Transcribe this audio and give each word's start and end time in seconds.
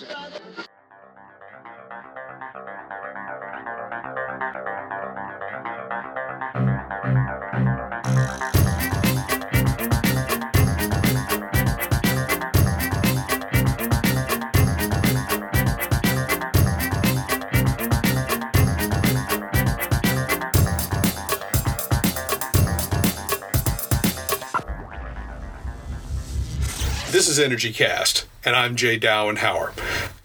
This 0.00 0.81
is 27.32 27.38
Energy 27.38 27.72
Cast, 27.72 28.26
and 28.44 28.54
I'm 28.54 28.76
Jay 28.76 29.00
Dowenhauer. 29.00 29.72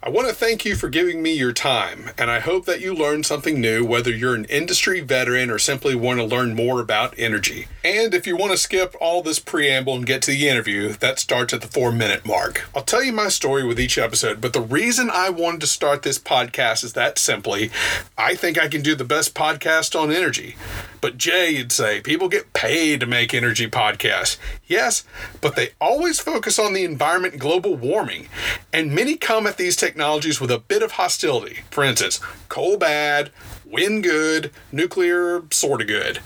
I 0.03 0.09
want 0.09 0.27
to 0.27 0.33
thank 0.33 0.65
you 0.65 0.75
for 0.75 0.89
giving 0.89 1.21
me 1.21 1.33
your 1.33 1.53
time, 1.53 2.11
and 2.17 2.29
I 2.29 2.41
hope 2.41 2.65
that 2.65 2.81
you 2.81 2.93
learned 2.93 3.25
something 3.25 3.61
new, 3.61 3.85
whether 3.85 4.11
you're 4.11 4.35
an 4.35 4.43
industry 4.45 4.99
veteran 4.99 5.49
or 5.49 5.57
simply 5.57 5.95
want 5.95 6.19
to 6.19 6.25
learn 6.25 6.53
more 6.53 6.81
about 6.81 7.17
energy. 7.17 7.67
And 7.81 8.13
if 8.13 8.27
you 8.27 8.35
want 8.35 8.51
to 8.51 8.57
skip 8.57 8.93
all 8.99 9.23
this 9.23 9.39
preamble 9.39 9.95
and 9.95 10.05
get 10.05 10.21
to 10.23 10.31
the 10.31 10.49
interview, 10.49 10.93
that 10.95 11.17
starts 11.17 11.53
at 11.53 11.61
the 11.61 11.67
four 11.69 11.93
minute 11.93 12.25
mark. 12.25 12.67
I'll 12.75 12.83
tell 12.83 13.03
you 13.03 13.13
my 13.13 13.29
story 13.29 13.63
with 13.63 13.79
each 13.79 13.97
episode, 13.97 14.41
but 14.41 14.51
the 14.51 14.59
reason 14.59 15.09
I 15.09 15.29
wanted 15.29 15.61
to 15.61 15.67
start 15.67 16.03
this 16.03 16.19
podcast 16.19 16.83
is 16.83 16.91
that 16.93 17.17
simply 17.17 17.71
I 18.17 18.35
think 18.35 18.57
I 18.57 18.67
can 18.67 18.81
do 18.81 18.95
the 18.95 19.05
best 19.05 19.33
podcast 19.33 19.97
on 19.97 20.11
energy. 20.11 20.57
But 21.01 21.17
Jay, 21.17 21.51
you'd 21.51 21.71
say, 21.71 22.01
people 22.01 22.29
get 22.29 22.53
paid 22.53 22.99
to 22.99 23.05
make 23.05 23.33
energy 23.33 23.69
podcasts. 23.69 24.37
Yes, 24.65 25.03
but 25.41 25.55
they 25.55 25.71
always 25.79 26.19
focus 26.19 26.57
on 26.57 26.73
the 26.73 26.83
environment 26.83 27.33
and 27.33 27.41
global 27.41 27.75
warming. 27.75 28.27
And 28.73 28.93
many 28.93 29.15
come 29.15 29.47
at 29.47 29.57
these 29.57 29.75
technologies 29.75 30.41
with 30.41 30.51
a 30.51 30.59
bit 30.59 30.81
of 30.81 30.93
hostility. 30.93 31.59
For 31.71 31.83
instance, 31.83 32.19
coal 32.49 32.77
bad, 32.77 33.31
wind 33.71 34.03
good, 34.03 34.51
nuclear 34.71 35.43
sort 35.51 35.81
of 35.81 35.87
good. 35.87 36.19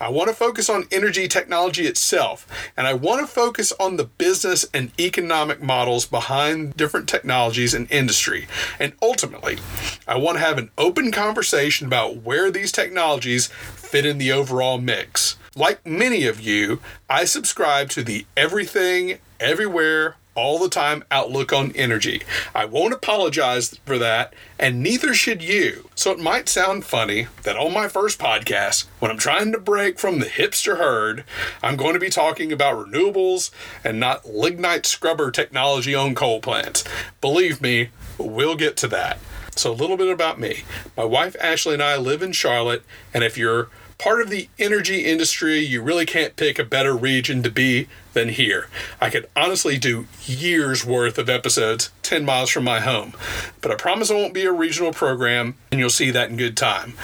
I 0.00 0.08
want 0.08 0.28
to 0.28 0.34
focus 0.34 0.68
on 0.68 0.88
energy 0.90 1.28
technology 1.28 1.86
itself, 1.86 2.46
and 2.76 2.86
I 2.86 2.94
want 2.94 3.20
to 3.20 3.26
focus 3.26 3.72
on 3.78 3.96
the 3.96 4.04
business 4.04 4.66
and 4.74 4.92
economic 5.00 5.62
models 5.62 6.06
behind 6.06 6.76
different 6.76 7.08
technologies 7.08 7.74
and 7.74 7.90
industry. 7.90 8.46
And 8.78 8.92
ultimately, 9.02 9.58
I 10.06 10.16
want 10.16 10.36
to 10.36 10.44
have 10.44 10.58
an 10.58 10.70
open 10.76 11.12
conversation 11.12 11.86
about 11.86 12.22
where 12.22 12.50
these 12.50 12.72
technologies 12.72 13.46
fit 13.46 14.04
in 14.04 14.18
the 14.18 14.32
overall 14.32 14.78
mix. 14.78 15.36
Like 15.56 15.84
many 15.86 16.26
of 16.26 16.40
you, 16.40 16.80
I 17.08 17.24
subscribe 17.24 17.88
to 17.90 18.02
the 18.02 18.26
everything, 18.36 19.18
everywhere, 19.40 20.16
all 20.38 20.58
the 20.58 20.68
time 20.68 21.02
outlook 21.10 21.52
on 21.52 21.72
energy. 21.72 22.22
I 22.54 22.64
won't 22.64 22.94
apologize 22.94 23.78
for 23.84 23.98
that, 23.98 24.32
and 24.58 24.82
neither 24.82 25.12
should 25.12 25.42
you. 25.42 25.90
So 25.94 26.12
it 26.12 26.20
might 26.20 26.48
sound 26.48 26.84
funny 26.84 27.26
that 27.42 27.56
on 27.56 27.74
my 27.74 27.88
first 27.88 28.18
podcast, 28.18 28.86
when 29.00 29.10
I'm 29.10 29.18
trying 29.18 29.50
to 29.52 29.58
break 29.58 29.98
from 29.98 30.20
the 30.20 30.26
hipster 30.26 30.78
herd, 30.78 31.24
I'm 31.62 31.76
going 31.76 31.94
to 31.94 32.00
be 32.00 32.08
talking 32.08 32.52
about 32.52 32.86
renewables 32.86 33.50
and 33.82 33.98
not 33.98 34.28
lignite 34.28 34.86
scrubber 34.86 35.30
technology 35.30 35.94
on 35.94 36.14
coal 36.14 36.40
plants. 36.40 36.84
Believe 37.20 37.60
me, 37.60 37.88
we'll 38.16 38.56
get 38.56 38.76
to 38.78 38.88
that. 38.88 39.18
So, 39.56 39.72
a 39.72 39.74
little 39.74 39.96
bit 39.96 40.08
about 40.08 40.38
me. 40.38 40.62
My 40.96 41.04
wife 41.04 41.34
Ashley 41.40 41.74
and 41.74 41.82
I 41.82 41.96
live 41.96 42.22
in 42.22 42.30
Charlotte, 42.30 42.84
and 43.12 43.24
if 43.24 43.36
you're 43.36 43.70
part 43.98 44.22
of 44.22 44.30
the 44.30 44.48
energy 44.60 45.04
industry, 45.04 45.58
you 45.58 45.82
really 45.82 46.06
can't 46.06 46.36
pick 46.36 46.60
a 46.60 46.64
better 46.64 46.96
region 46.96 47.42
to 47.42 47.50
be 47.50 47.88
than 48.18 48.30
here. 48.30 48.66
I 49.00 49.10
could 49.10 49.28
honestly 49.36 49.78
do 49.78 50.08
years 50.26 50.84
worth 50.84 51.18
of 51.18 51.28
episodes 51.28 51.90
10 52.02 52.24
miles 52.24 52.50
from 52.50 52.64
my 52.64 52.80
home, 52.80 53.14
but 53.60 53.70
I 53.70 53.76
promise 53.76 54.10
it 54.10 54.14
won't 54.14 54.34
be 54.34 54.44
a 54.44 54.52
regional 54.52 54.92
program, 54.92 55.54
and 55.70 55.78
you'll 55.78 55.88
see 55.90 56.10
that 56.10 56.30
in 56.30 56.36
good 56.36 56.56
time. 56.56 56.94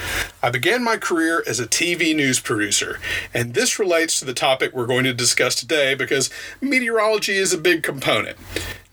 I 0.42 0.50
began 0.50 0.82
my 0.82 0.96
career 0.96 1.44
as 1.46 1.60
a 1.60 1.66
TV 1.66 2.16
news 2.16 2.40
producer, 2.40 2.98
and 3.32 3.54
this 3.54 3.78
relates 3.78 4.18
to 4.18 4.24
the 4.24 4.34
topic 4.34 4.72
we're 4.72 4.86
going 4.86 5.04
to 5.04 5.14
discuss 5.14 5.54
today 5.54 5.94
because 5.94 6.30
meteorology 6.60 7.36
is 7.36 7.52
a 7.52 7.58
big 7.58 7.84
component. 7.84 8.36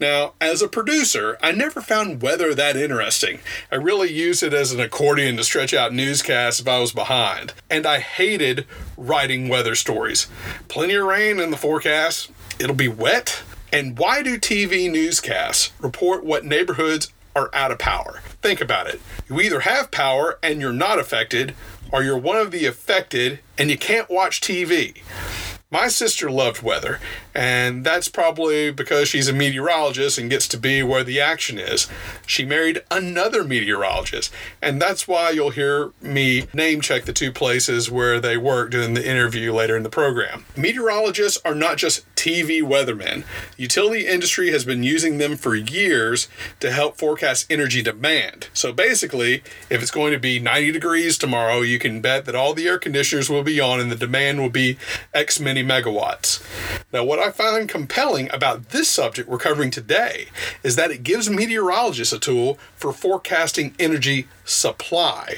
Now, 0.01 0.33
as 0.41 0.63
a 0.63 0.67
producer, 0.67 1.37
I 1.43 1.51
never 1.51 1.79
found 1.79 2.23
weather 2.23 2.55
that 2.55 2.75
interesting. 2.75 3.39
I 3.71 3.75
really 3.75 4.11
used 4.11 4.41
it 4.41 4.51
as 4.51 4.71
an 4.71 4.79
accordion 4.79 5.37
to 5.37 5.43
stretch 5.43 5.75
out 5.75 5.93
newscasts 5.93 6.59
if 6.59 6.67
I 6.67 6.79
was 6.79 6.91
behind. 6.91 7.53
And 7.69 7.85
I 7.85 7.99
hated 7.99 8.65
writing 8.97 9.47
weather 9.47 9.75
stories. 9.75 10.27
Plenty 10.69 10.95
of 10.95 11.05
rain 11.05 11.39
in 11.39 11.51
the 11.51 11.57
forecast, 11.57 12.10
it'll 12.59 12.75
be 12.75 12.87
wet. 12.87 13.41
And 13.73 13.97
why 13.97 14.21
do 14.21 14.37
TV 14.37 14.91
newscasts 14.91 15.71
report 15.79 16.25
what 16.25 16.45
neighborhoods 16.45 17.11
are 17.35 17.49
out 17.53 17.71
of 17.71 17.79
power? 17.79 18.21
Think 18.41 18.59
about 18.59 18.87
it. 18.87 18.99
You 19.29 19.39
either 19.39 19.61
have 19.61 19.91
power 19.91 20.37
and 20.43 20.59
you're 20.59 20.73
not 20.73 20.99
affected, 20.99 21.55
or 21.91 22.03
you're 22.03 22.17
one 22.17 22.37
of 22.37 22.51
the 22.51 22.65
affected 22.65 23.39
and 23.57 23.69
you 23.69 23.77
can't 23.77 24.09
watch 24.09 24.41
TV. 24.41 25.01
My 25.71 25.87
sister 25.87 26.29
loved 26.29 26.61
weather, 26.61 26.99
and 27.33 27.83
that's 27.85 28.07
probably 28.07 28.71
because 28.71 29.07
she's 29.07 29.27
a 29.27 29.33
meteorologist 29.33 30.17
and 30.17 30.29
gets 30.29 30.47
to 30.49 30.57
be 30.57 30.83
where 30.83 31.03
the 31.03 31.19
action 31.19 31.57
is. 31.57 31.87
She 32.25 32.45
married 32.45 32.83
another 32.89 33.43
meteorologist, 33.43 34.33
and 34.61 34.81
that's 34.81 35.07
why 35.07 35.29
you'll 35.29 35.51
hear 35.51 35.91
me 36.01 36.47
name 36.53 36.81
check 36.81 37.05
the 37.05 37.13
two 37.13 37.31
places 37.31 37.89
where 37.89 38.19
they 38.19 38.37
worked 38.37 38.73
in 38.73 38.93
the 38.93 39.07
interview 39.07 39.53
later 39.53 39.77
in 39.77 39.83
the 39.83 39.89
program. 39.89 40.45
Meteorologists 40.55 41.39
are 41.45 41.55
not 41.55 41.77
just 41.77 42.05
TV 42.15 42.61
weathermen. 42.61 43.23
The 43.55 43.63
utility 43.63 44.05
industry 44.05 44.51
has 44.51 44.63
been 44.63 44.83
using 44.83 45.17
them 45.17 45.37
for 45.37 45.55
years 45.55 46.27
to 46.59 46.71
help 46.71 46.97
forecast 46.97 47.47
energy 47.49 47.81
demand. 47.81 48.49
So 48.53 48.71
basically, 48.71 49.43
if 49.69 49.81
it's 49.81 49.89
going 49.89 50.13
to 50.13 50.19
be 50.19 50.39
90 50.39 50.71
degrees 50.71 51.17
tomorrow, 51.17 51.61
you 51.61 51.79
can 51.79 51.99
bet 52.01 52.25
that 52.25 52.35
all 52.35 52.53
the 52.53 52.67
air 52.67 52.77
conditioners 52.77 53.29
will 53.29 53.43
be 53.43 53.59
on 53.59 53.79
and 53.79 53.91
the 53.91 53.95
demand 53.95 54.39
will 54.39 54.49
be 54.49 54.77
X 55.13 55.39
many 55.39 55.63
megawatts. 55.63 56.43
Now, 56.93 57.03
what 57.03 57.19
I 57.21 57.31
find 57.31 57.69
compelling 57.69 58.29
about 58.33 58.69
this 58.69 58.89
subject 58.89 59.29
we're 59.29 59.37
covering 59.37 59.71
today 59.71 60.27
is 60.63 60.75
that 60.75 60.91
it 60.91 61.03
gives 61.03 61.29
meteorologists 61.29 62.13
a 62.13 62.19
tool 62.19 62.57
for 62.75 62.91
forecasting 62.91 63.75
energy 63.79 64.27
supply. 64.45 65.35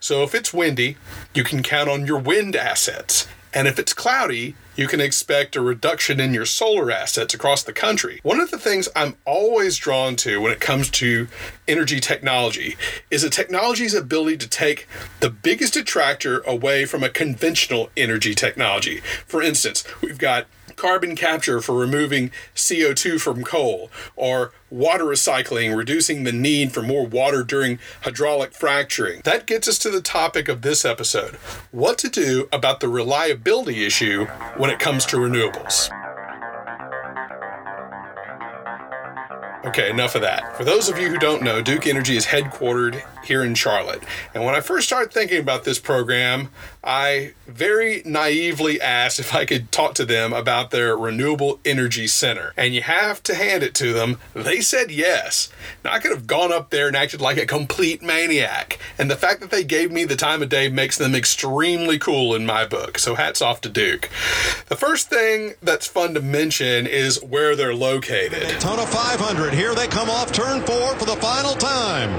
So, 0.00 0.22
if 0.22 0.34
it's 0.34 0.52
windy, 0.52 0.96
you 1.34 1.44
can 1.44 1.62
count 1.62 1.88
on 1.88 2.06
your 2.06 2.18
wind 2.18 2.56
assets. 2.56 3.28
And 3.54 3.68
if 3.68 3.78
it's 3.78 3.92
cloudy, 3.92 4.54
you 4.76 4.88
can 4.88 5.00
expect 5.00 5.56
a 5.56 5.60
reduction 5.60 6.18
in 6.18 6.32
your 6.32 6.46
solar 6.46 6.90
assets 6.90 7.34
across 7.34 7.62
the 7.62 7.72
country. 7.72 8.20
One 8.22 8.40
of 8.40 8.50
the 8.50 8.58
things 8.58 8.88
I'm 8.96 9.16
always 9.26 9.76
drawn 9.76 10.16
to 10.16 10.40
when 10.40 10.52
it 10.52 10.60
comes 10.60 10.88
to 10.90 11.28
energy 11.68 12.00
technology 12.00 12.76
is 13.10 13.22
a 13.22 13.30
technology's 13.30 13.94
ability 13.94 14.38
to 14.38 14.48
take 14.48 14.88
the 15.20 15.28
biggest 15.28 15.74
detractor 15.74 16.40
away 16.40 16.86
from 16.86 17.02
a 17.04 17.10
conventional 17.10 17.90
energy 17.96 18.34
technology. 18.34 19.02
For 19.26 19.42
instance, 19.42 19.84
we've 20.00 20.18
got 20.18 20.46
carbon 20.76 21.16
capture 21.16 21.60
for 21.60 21.74
removing 21.74 22.30
CO2 22.54 23.20
from 23.20 23.44
coal, 23.44 23.90
or 24.16 24.52
water 24.70 25.04
recycling, 25.04 25.76
reducing 25.76 26.24
the 26.24 26.32
need 26.32 26.72
for 26.72 26.82
more 26.82 27.06
water 27.06 27.42
during 27.44 27.78
hydraulic 28.02 28.52
fracturing. 28.52 29.20
That 29.24 29.46
gets 29.46 29.68
us 29.68 29.78
to 29.80 29.90
the 29.90 30.00
topic 30.00 30.48
of 30.48 30.62
this 30.62 30.84
episode 30.84 31.34
what 31.70 31.98
to 31.98 32.08
do 32.08 32.48
about 32.52 32.80
the 32.80 32.88
reliability 32.88 33.84
issue 33.84 34.26
when 34.56 34.70
it 34.70 34.78
comes 34.78 35.04
to 35.06 35.16
renewables. 35.16 35.90
Okay, 39.64 39.90
enough 39.90 40.16
of 40.16 40.22
that. 40.22 40.56
For 40.56 40.64
those 40.64 40.88
of 40.88 40.98
you 40.98 41.08
who 41.08 41.18
don't 41.18 41.40
know, 41.40 41.62
Duke 41.62 41.86
Energy 41.86 42.16
is 42.16 42.26
headquartered 42.26 43.00
here 43.24 43.44
in 43.44 43.54
Charlotte. 43.54 44.02
And 44.34 44.44
when 44.44 44.56
I 44.56 44.60
first 44.60 44.88
started 44.88 45.12
thinking 45.12 45.38
about 45.38 45.62
this 45.62 45.78
program, 45.78 46.50
I 46.84 47.34
very 47.46 48.02
naively 48.04 48.80
asked 48.80 49.20
if 49.20 49.34
I 49.34 49.44
could 49.44 49.70
talk 49.70 49.94
to 49.94 50.04
them 50.04 50.32
about 50.32 50.70
their 50.70 50.96
Renewable 50.96 51.60
Energy 51.64 52.08
Center. 52.08 52.52
And 52.56 52.74
you 52.74 52.82
have 52.82 53.22
to 53.24 53.34
hand 53.34 53.62
it 53.62 53.74
to 53.76 53.92
them, 53.92 54.18
they 54.34 54.60
said 54.60 54.90
yes. 54.90 55.48
Now, 55.84 55.92
I 55.92 56.00
could 56.00 56.10
have 56.10 56.26
gone 56.26 56.52
up 56.52 56.70
there 56.70 56.88
and 56.88 56.96
acted 56.96 57.20
like 57.20 57.36
a 57.36 57.46
complete 57.46 58.02
maniac. 58.02 58.80
And 58.98 59.10
the 59.10 59.16
fact 59.16 59.40
that 59.40 59.50
they 59.50 59.62
gave 59.62 59.92
me 59.92 60.04
the 60.04 60.16
time 60.16 60.42
of 60.42 60.48
day 60.48 60.68
makes 60.68 60.98
them 60.98 61.14
extremely 61.14 61.98
cool 61.98 62.34
in 62.34 62.46
my 62.46 62.66
book. 62.66 62.98
So 62.98 63.14
hats 63.14 63.40
off 63.40 63.60
to 63.60 63.68
Duke. 63.68 64.10
The 64.68 64.76
first 64.76 65.08
thing 65.08 65.54
that's 65.62 65.86
fun 65.86 66.14
to 66.14 66.20
mention 66.20 66.88
is 66.88 67.22
where 67.22 67.54
they're 67.54 67.74
located. 67.74 68.40
Daytona 68.40 68.86
500. 68.86 69.54
Here 69.54 69.74
they 69.74 69.86
come 69.86 70.10
off 70.10 70.32
turn 70.32 70.62
four 70.62 70.96
for 70.96 71.04
the 71.04 71.16
final 71.16 71.54
time. 71.54 72.10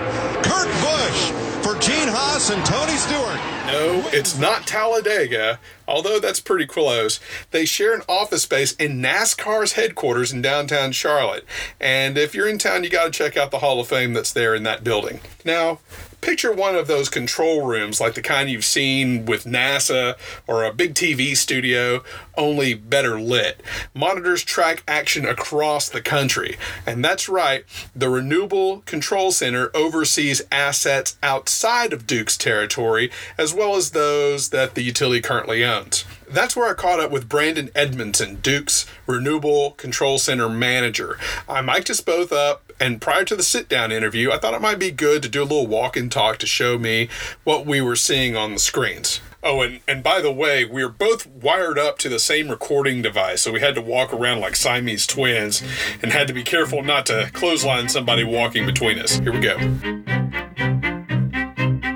Kurt 0.41 0.67
Busch 0.81 1.52
for 1.63 1.75
Gene 1.79 2.09
Haas 2.09 2.49
and 2.49 2.63
Tony 2.65 2.97
Stewart. 2.97 3.39
No, 3.67 4.05
it's 4.11 4.37
not 4.37 4.67
Talladega, 4.67 5.59
although 5.87 6.19
that's 6.19 6.41
pretty 6.41 6.65
close. 6.65 7.21
They 7.51 7.63
share 7.63 7.95
an 7.95 8.01
office 8.09 8.43
space 8.43 8.73
in 8.73 9.01
NASCAR's 9.01 9.73
headquarters 9.73 10.33
in 10.33 10.41
downtown 10.41 10.91
Charlotte. 10.91 11.45
And 11.79 12.17
if 12.17 12.35
you're 12.35 12.49
in 12.49 12.57
town, 12.57 12.83
you 12.83 12.89
got 12.89 13.05
to 13.05 13.11
check 13.11 13.37
out 13.37 13.51
the 13.51 13.59
Hall 13.59 13.79
of 13.79 13.87
Fame 13.87 14.13
that's 14.13 14.33
there 14.33 14.53
in 14.53 14.63
that 14.63 14.83
building. 14.83 15.21
Now, 15.45 15.79
picture 16.19 16.51
one 16.51 16.75
of 16.75 16.87
those 16.87 17.07
control 17.07 17.65
rooms 17.65 18.01
like 18.01 18.15
the 18.15 18.21
kind 18.21 18.49
you've 18.49 18.65
seen 18.65 19.25
with 19.25 19.45
NASA 19.45 20.15
or 20.47 20.65
a 20.65 20.73
big 20.73 20.95
TV 20.95 21.35
studio, 21.35 22.03
only 22.37 22.73
better 22.73 23.19
lit. 23.19 23.61
Monitors 23.93 24.43
track 24.43 24.83
action 24.87 25.25
across 25.25 25.89
the 25.89 26.01
country. 26.01 26.57
And 26.85 27.03
that's 27.03 27.29
right, 27.29 27.65
the 27.95 28.09
Renewable 28.09 28.79
Control 28.81 29.31
Center 29.31 29.71
oversees 29.73 30.41
assets 30.51 31.17
outside 31.21 31.93
of 31.93 32.07
Duke's 32.07 32.37
territory, 32.37 33.11
as 33.37 33.53
well 33.53 33.75
as 33.75 33.91
those 33.91 34.49
that 34.49 34.75
the 34.75 34.83
utility 34.83 35.21
currently 35.21 35.63
owns. 35.63 36.05
That's 36.29 36.55
where 36.55 36.69
I 36.69 36.73
caught 36.73 36.99
up 36.99 37.11
with 37.11 37.29
Brandon 37.29 37.69
Edmondson, 37.75 38.37
Duke's 38.37 38.87
Renewable 39.05 39.71
Control 39.71 40.17
Center 40.17 40.49
manager. 40.49 41.19
I 41.47 41.61
mic'd 41.61 41.91
us 41.91 42.01
both 42.01 42.31
up, 42.31 42.73
and 42.79 42.99
prior 42.99 43.23
to 43.25 43.35
the 43.35 43.43
sit 43.43 43.69
down 43.69 43.91
interview, 43.91 44.31
I 44.31 44.39
thought 44.39 44.55
it 44.55 44.61
might 44.61 44.79
be 44.79 44.89
good 44.89 45.21
to 45.23 45.29
do 45.29 45.41
a 45.41 45.43
little 45.43 45.67
walk 45.67 45.95
and 45.95 46.11
talk 46.11 46.39
to 46.39 46.47
show 46.47 46.79
me 46.79 47.09
what 47.43 47.65
we 47.65 47.81
were 47.81 47.95
seeing 47.95 48.35
on 48.35 48.53
the 48.53 48.59
screens. 48.59 49.21
Oh, 49.45 49.61
and, 49.61 49.81
and 49.89 50.01
by 50.01 50.21
the 50.21 50.31
way, 50.31 50.63
we 50.63 50.81
are 50.83 50.89
both 50.89 51.27
wired 51.27 51.77
up 51.77 51.97
to 51.99 52.07
the 52.09 52.17
same 52.17 52.47
recording 52.47 53.01
device, 53.01 53.41
so 53.41 53.51
we 53.51 53.59
had 53.59 53.75
to 53.75 53.81
walk 53.81 54.13
around 54.13 54.39
like 54.39 54.55
Siamese 54.55 55.05
twins 55.05 55.61
and 56.01 56.13
had 56.13 56.27
to 56.27 56.33
be 56.33 56.43
careful 56.43 56.81
not 56.81 57.05
to 57.07 57.29
clothesline 57.33 57.89
somebody 57.89 58.23
walking 58.23 58.65
between 58.65 58.97
us. 58.99 59.17
Here 59.17 59.33
we 59.33 59.41
go. 59.41 59.57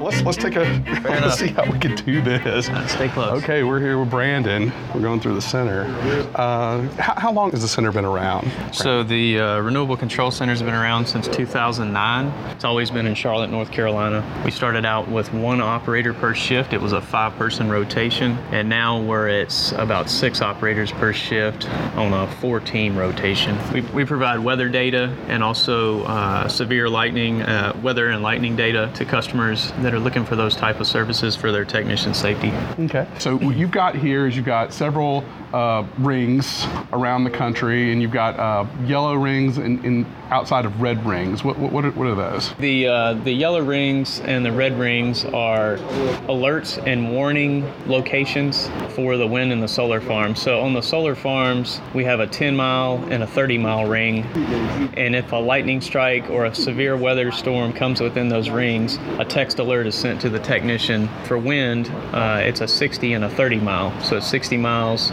Let's 0.07 0.23
let's 0.23 0.37
take 0.37 0.55
a 0.55 0.61
let's 1.03 1.37
see 1.37 1.47
how 1.47 1.69
we 1.69 1.77
can 1.79 1.93
do 1.97 2.21
this. 2.21 2.67
Stay 2.89 3.09
close. 3.09 3.43
Okay, 3.43 3.63
we're 3.63 3.81
here 3.81 3.99
with 3.99 4.09
Brandon. 4.09 4.71
We're 4.95 5.01
going 5.01 5.19
through 5.19 5.35
the 5.35 5.41
center. 5.41 5.83
Uh, 6.33 6.87
how, 6.93 7.13
how 7.19 7.31
long 7.33 7.51
has 7.51 7.61
the 7.61 7.67
center 7.67 7.91
been 7.91 8.05
around? 8.05 8.49
So 8.71 9.03
the 9.03 9.37
uh, 9.37 9.59
Renewable 9.59 9.97
Control 9.97 10.31
Center 10.31 10.53
has 10.53 10.63
been 10.63 10.73
around 10.73 11.07
since 11.07 11.27
2009. 11.27 12.27
It's 12.51 12.63
always 12.63 12.89
been 12.89 13.05
in 13.05 13.15
Charlotte, 13.15 13.49
North 13.49 13.69
Carolina. 13.69 14.25
We 14.45 14.51
started 14.51 14.85
out 14.85 15.09
with 15.09 15.33
one 15.33 15.59
operator 15.59 16.13
per 16.13 16.33
shift. 16.33 16.71
It 16.71 16.79
was 16.79 16.93
a 16.93 17.01
five-person 17.01 17.69
rotation, 17.69 18.37
and 18.51 18.69
now 18.69 19.01
we're 19.01 19.27
at 19.27 19.73
about 19.73 20.09
six 20.09 20.41
operators 20.41 20.89
per 20.89 21.11
shift 21.11 21.69
on 21.97 22.13
a 22.13 22.31
four-team 22.35 22.95
rotation. 22.97 23.57
We, 23.73 23.81
we 23.81 24.05
provide 24.05 24.39
weather 24.39 24.69
data 24.69 25.13
and 25.27 25.43
also 25.43 26.03
uh, 26.03 26.47
severe 26.47 26.87
lightning, 26.87 27.41
uh, 27.41 27.77
weather 27.83 28.07
and 28.07 28.23
lightning 28.23 28.55
data 28.55 28.89
to 28.95 29.03
customers 29.03 29.73
that 29.79 29.93
are 29.93 29.96
looking 29.99 30.25
for 30.25 30.35
those 30.35 30.55
type 30.55 30.79
of 30.79 30.87
services 30.87 31.35
for 31.35 31.51
their 31.51 31.65
technician 31.65 32.13
safety. 32.13 32.51
Okay. 32.79 33.07
So 33.19 33.37
what 33.37 33.55
you've 33.55 33.71
got 33.71 33.95
here 33.95 34.27
is 34.27 34.35
you've 34.35 34.45
got 34.45 34.73
several 34.73 35.23
uh, 35.53 35.85
rings 35.99 36.65
around 36.93 37.23
the 37.23 37.29
country, 37.29 37.91
and 37.91 38.01
you've 38.01 38.11
got 38.11 38.39
uh, 38.39 38.65
yellow 38.85 39.15
rings 39.15 39.57
in, 39.57 39.83
in 39.83 40.05
outside 40.29 40.65
of 40.65 40.81
red 40.81 41.05
rings. 41.05 41.43
What 41.43 41.57
what, 41.57 41.85
are, 41.85 41.91
what 41.91 42.07
are 42.07 42.15
those? 42.15 42.53
The 42.55 42.87
uh, 42.87 43.13
the 43.13 43.31
yellow 43.31 43.61
rings 43.61 44.19
and 44.21 44.45
the 44.45 44.51
red 44.51 44.77
rings 44.77 45.25
are 45.25 45.77
alerts 46.27 46.81
and 46.85 47.11
warning 47.11 47.71
locations 47.85 48.69
for 48.89 49.17
the 49.17 49.27
wind 49.27 49.51
and 49.51 49.61
the 49.61 49.67
solar 49.67 50.01
farms. 50.01 50.41
So 50.41 50.61
on 50.61 50.73
the 50.73 50.81
solar 50.81 51.15
farms, 51.15 51.81
we 51.93 52.03
have 52.05 52.19
a 52.19 52.27
10 52.27 52.55
mile 52.55 53.03
and 53.09 53.23
a 53.23 53.27
30 53.27 53.57
mile 53.57 53.85
ring, 53.87 54.23
and 54.95 55.15
if 55.15 55.31
a 55.31 55.37
lightning 55.37 55.81
strike 55.81 56.29
or 56.29 56.45
a 56.45 56.55
severe 56.55 56.97
weather 56.97 57.31
storm 57.31 57.73
comes 57.73 58.01
within 58.01 58.29
those 58.29 58.49
rings, 58.49 58.97
a 59.19 59.25
text 59.25 59.59
alert 59.59 59.87
is 59.87 59.95
sent 59.95 60.21
to 60.21 60.29
the 60.29 60.39
technician. 60.39 61.09
For 61.25 61.37
wind, 61.37 61.89
uh, 62.13 62.41
it's 62.43 62.61
a 62.61 62.67
60 62.67 63.13
and 63.13 63.23
a 63.23 63.29
30 63.29 63.59
mile. 63.59 63.99
So 64.01 64.17
at 64.17 64.23
60 64.23 64.57
miles, 64.57 65.11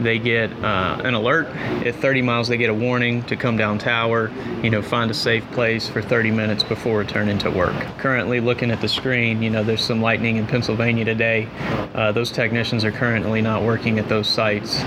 they 0.00 0.18
get 0.18 0.52
uh, 0.64 1.00
an 1.04 1.14
alert. 1.14 1.46
At 1.86 1.94
30 1.96 2.22
miles, 2.22 2.48
they 2.48 2.56
get 2.56 2.70
a 2.70 2.74
warning 2.74 3.22
to 3.24 3.36
come 3.36 3.56
down 3.56 3.78
tower 3.78 4.30
you 4.62 4.70
know, 4.70 4.82
find 4.82 5.10
a 5.10 5.14
safe 5.14 5.44
place 5.52 5.88
for 5.88 6.00
30 6.02 6.30
minutes 6.30 6.62
before 6.62 6.98
returning 6.98 7.38
to 7.38 7.50
work. 7.50 7.74
Currently, 7.98 8.40
looking 8.40 8.70
at 8.70 8.80
the 8.80 8.88
screen, 8.88 9.42
you 9.42 9.50
know, 9.50 9.62
there's 9.62 9.82
some 9.84 10.00
lightning 10.00 10.36
in 10.36 10.46
Pennsylvania 10.46 11.04
today. 11.04 11.48
Uh, 11.94 12.12
those 12.12 12.30
technicians 12.30 12.84
are 12.84 12.92
currently 12.92 13.40
not 13.42 13.62
working 13.62 13.98
at 13.98 14.08
those 14.08 14.28
sites 14.28 14.82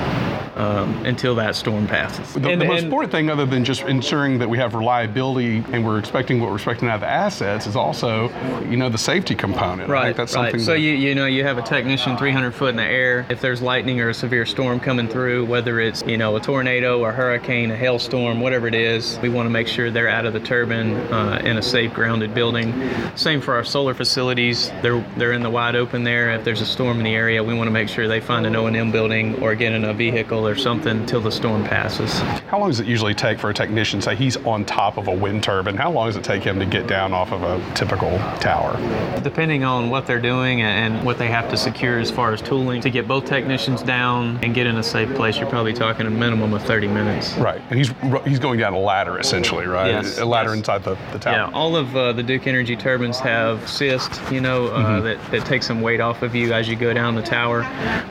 um, 0.55 1.05
until 1.05 1.35
that 1.35 1.55
storm 1.55 1.87
passes. 1.87 2.33
The, 2.33 2.49
And- 2.49 2.61
the 2.61 2.65
most 2.65 2.77
and- 2.79 2.85
important 2.85 3.11
thing, 3.11 3.29
other 3.29 3.45
than 3.45 3.63
just 3.63 3.81
ensuring 3.83 4.39
that 4.39 4.49
we 4.49 4.57
have 4.57 4.73
reliability 4.75 5.63
and 5.71 5.85
we're 5.85 5.99
expecting 5.99 6.39
what 6.41 6.49
we're 6.49 6.55
expecting 6.57 6.89
out 6.89 6.95
of 6.95 7.01
the 7.01 7.07
assets, 7.07 7.65
is 7.67 7.75
also, 7.75 8.29
you 8.69 8.75
know, 8.77 8.89
the 8.89 8.97
safety 8.97 9.35
component. 9.35 9.89
I 9.89 9.93
Right, 9.93 10.05
think 10.05 10.17
that's 10.17 10.35
right. 10.35 10.43
something. 10.51 10.59
So 10.59 10.71
that- 10.73 10.79
you 10.79 10.91
you 10.93 11.15
know 11.15 11.25
you 11.25 11.43
have 11.43 11.57
a 11.57 11.61
technician 11.61 12.17
300 12.17 12.53
foot 12.53 12.69
in 12.71 12.75
the 12.77 12.83
air. 12.83 13.25
If 13.29 13.41
there's 13.41 13.61
lightning 13.61 13.99
or 14.01 14.09
a 14.09 14.13
severe 14.13 14.45
storm 14.45 14.79
coming 14.79 15.07
through, 15.07 15.45
whether 15.45 15.79
it's 15.79 16.03
you 16.05 16.17
know 16.17 16.35
a 16.35 16.39
tornado, 16.39 17.03
a 17.05 17.11
hurricane, 17.11 17.71
a 17.71 17.75
hailstorm, 17.75 18.39
whatever 18.41 18.67
it 18.67 18.75
is, 18.75 19.19
we 19.21 19.29
want 19.29 19.45
to 19.45 19.49
make 19.51 19.58
sure 19.67 19.91
they're 19.91 20.09
out 20.09 20.25
of 20.25 20.33
the 20.33 20.39
turbine 20.39 20.95
uh, 21.11 21.41
in 21.43 21.57
a 21.57 21.61
safe, 21.61 21.93
grounded 21.93 22.33
building. 22.33 22.73
Same 23.15 23.41
for 23.41 23.55
our 23.55 23.63
solar 23.63 23.93
facilities. 23.93 24.69
They're 24.81 25.03
they're 25.17 25.33
in 25.33 25.43
the 25.43 25.49
wide 25.49 25.75
open 25.75 26.03
there. 26.03 26.31
If 26.31 26.43
there's 26.43 26.61
a 26.61 26.65
storm 26.65 26.97
in 26.99 27.03
the 27.03 27.15
area, 27.15 27.43
we 27.43 27.53
want 27.53 27.67
to 27.67 27.71
make 27.71 27.89
sure 27.89 28.07
they 28.07 28.21
find 28.21 28.45
an 28.45 28.55
O&M 28.55 28.91
building 28.91 29.41
or 29.41 29.55
get 29.55 29.73
in 29.73 29.85
a 29.85 29.93
vehicle 29.93 30.47
or 30.47 30.55
something 30.55 31.05
till 31.05 31.21
the 31.21 31.31
storm 31.31 31.63
passes. 31.63 32.19
How 32.49 32.59
long 32.59 32.69
does 32.69 32.79
it 32.79 32.87
usually 32.87 33.13
take 33.13 33.39
for 33.39 33.49
a 33.49 33.53
technician? 33.53 34.01
Say 34.01 34.15
he's 34.15 34.37
on 34.37 34.65
top 34.65 34.97
of 34.97 35.07
a 35.07 35.13
wind 35.13 35.43
turbine. 35.43 35.75
How 35.75 35.91
long 35.91 36.07
does 36.07 36.15
it 36.15 36.23
take 36.23 36.43
him 36.43 36.59
to 36.59 36.65
get 36.65 36.87
down 36.87 37.13
off 37.13 37.31
of 37.31 37.43
a 37.43 37.73
typical 37.75 38.17
tower? 38.39 38.77
Depending 39.21 39.63
on 39.63 39.89
what 39.89 40.07
they're 40.07 40.21
doing 40.21 40.61
and 40.61 41.03
what 41.05 41.17
they 41.17 41.27
have 41.27 41.49
to 41.49 41.57
secure 41.57 41.99
as 41.99 42.11
far 42.11 42.33
as 42.33 42.41
tooling 42.41 42.81
to 42.81 42.89
get 42.89 43.07
both 43.07 43.25
technicians 43.25 43.83
down 43.83 44.39
and 44.43 44.53
get 44.53 44.67
in 44.67 44.77
a 44.77 44.83
safe 44.83 45.13
place, 45.15 45.37
you're 45.37 45.49
probably 45.49 45.73
talking 45.73 46.05
a 46.05 46.09
minimum 46.09 46.53
of 46.53 46.63
30 46.63 46.87
minutes. 46.87 47.35
Right, 47.37 47.61
and 47.69 47.77
he's 47.77 47.91
he's 48.25 48.39
going 48.39 48.59
down 48.59 48.73
a 48.73 48.79
ladder 48.79 49.19
essentially, 49.19 49.48
right? 49.57 49.87
Yes, 49.91 50.17
a 50.17 50.25
ladder 50.25 50.49
yes. 50.49 50.59
inside 50.59 50.83
the, 50.83 50.95
the 51.11 51.19
tower. 51.19 51.33
Yeah, 51.33 51.51
all 51.53 51.75
of 51.75 51.95
uh, 51.95 52.13
the 52.13 52.23
Duke 52.23 52.47
Energy 52.47 52.75
turbines 52.75 53.19
have 53.19 53.67
cyst, 53.69 54.11
you 54.31 54.41
know, 54.41 54.67
uh, 54.67 54.79
Mm-hmm. 54.79 55.03
that, 55.05 55.31
that 55.31 55.45
takes 55.45 55.67
some 55.67 55.81
weight 55.81 55.99
off 55.99 56.21
of 56.21 56.33
you 56.33 56.53
as 56.53 56.67
you 56.69 56.75
go 56.75 56.93
down 56.93 57.13
the 57.13 57.21
tower, 57.21 57.61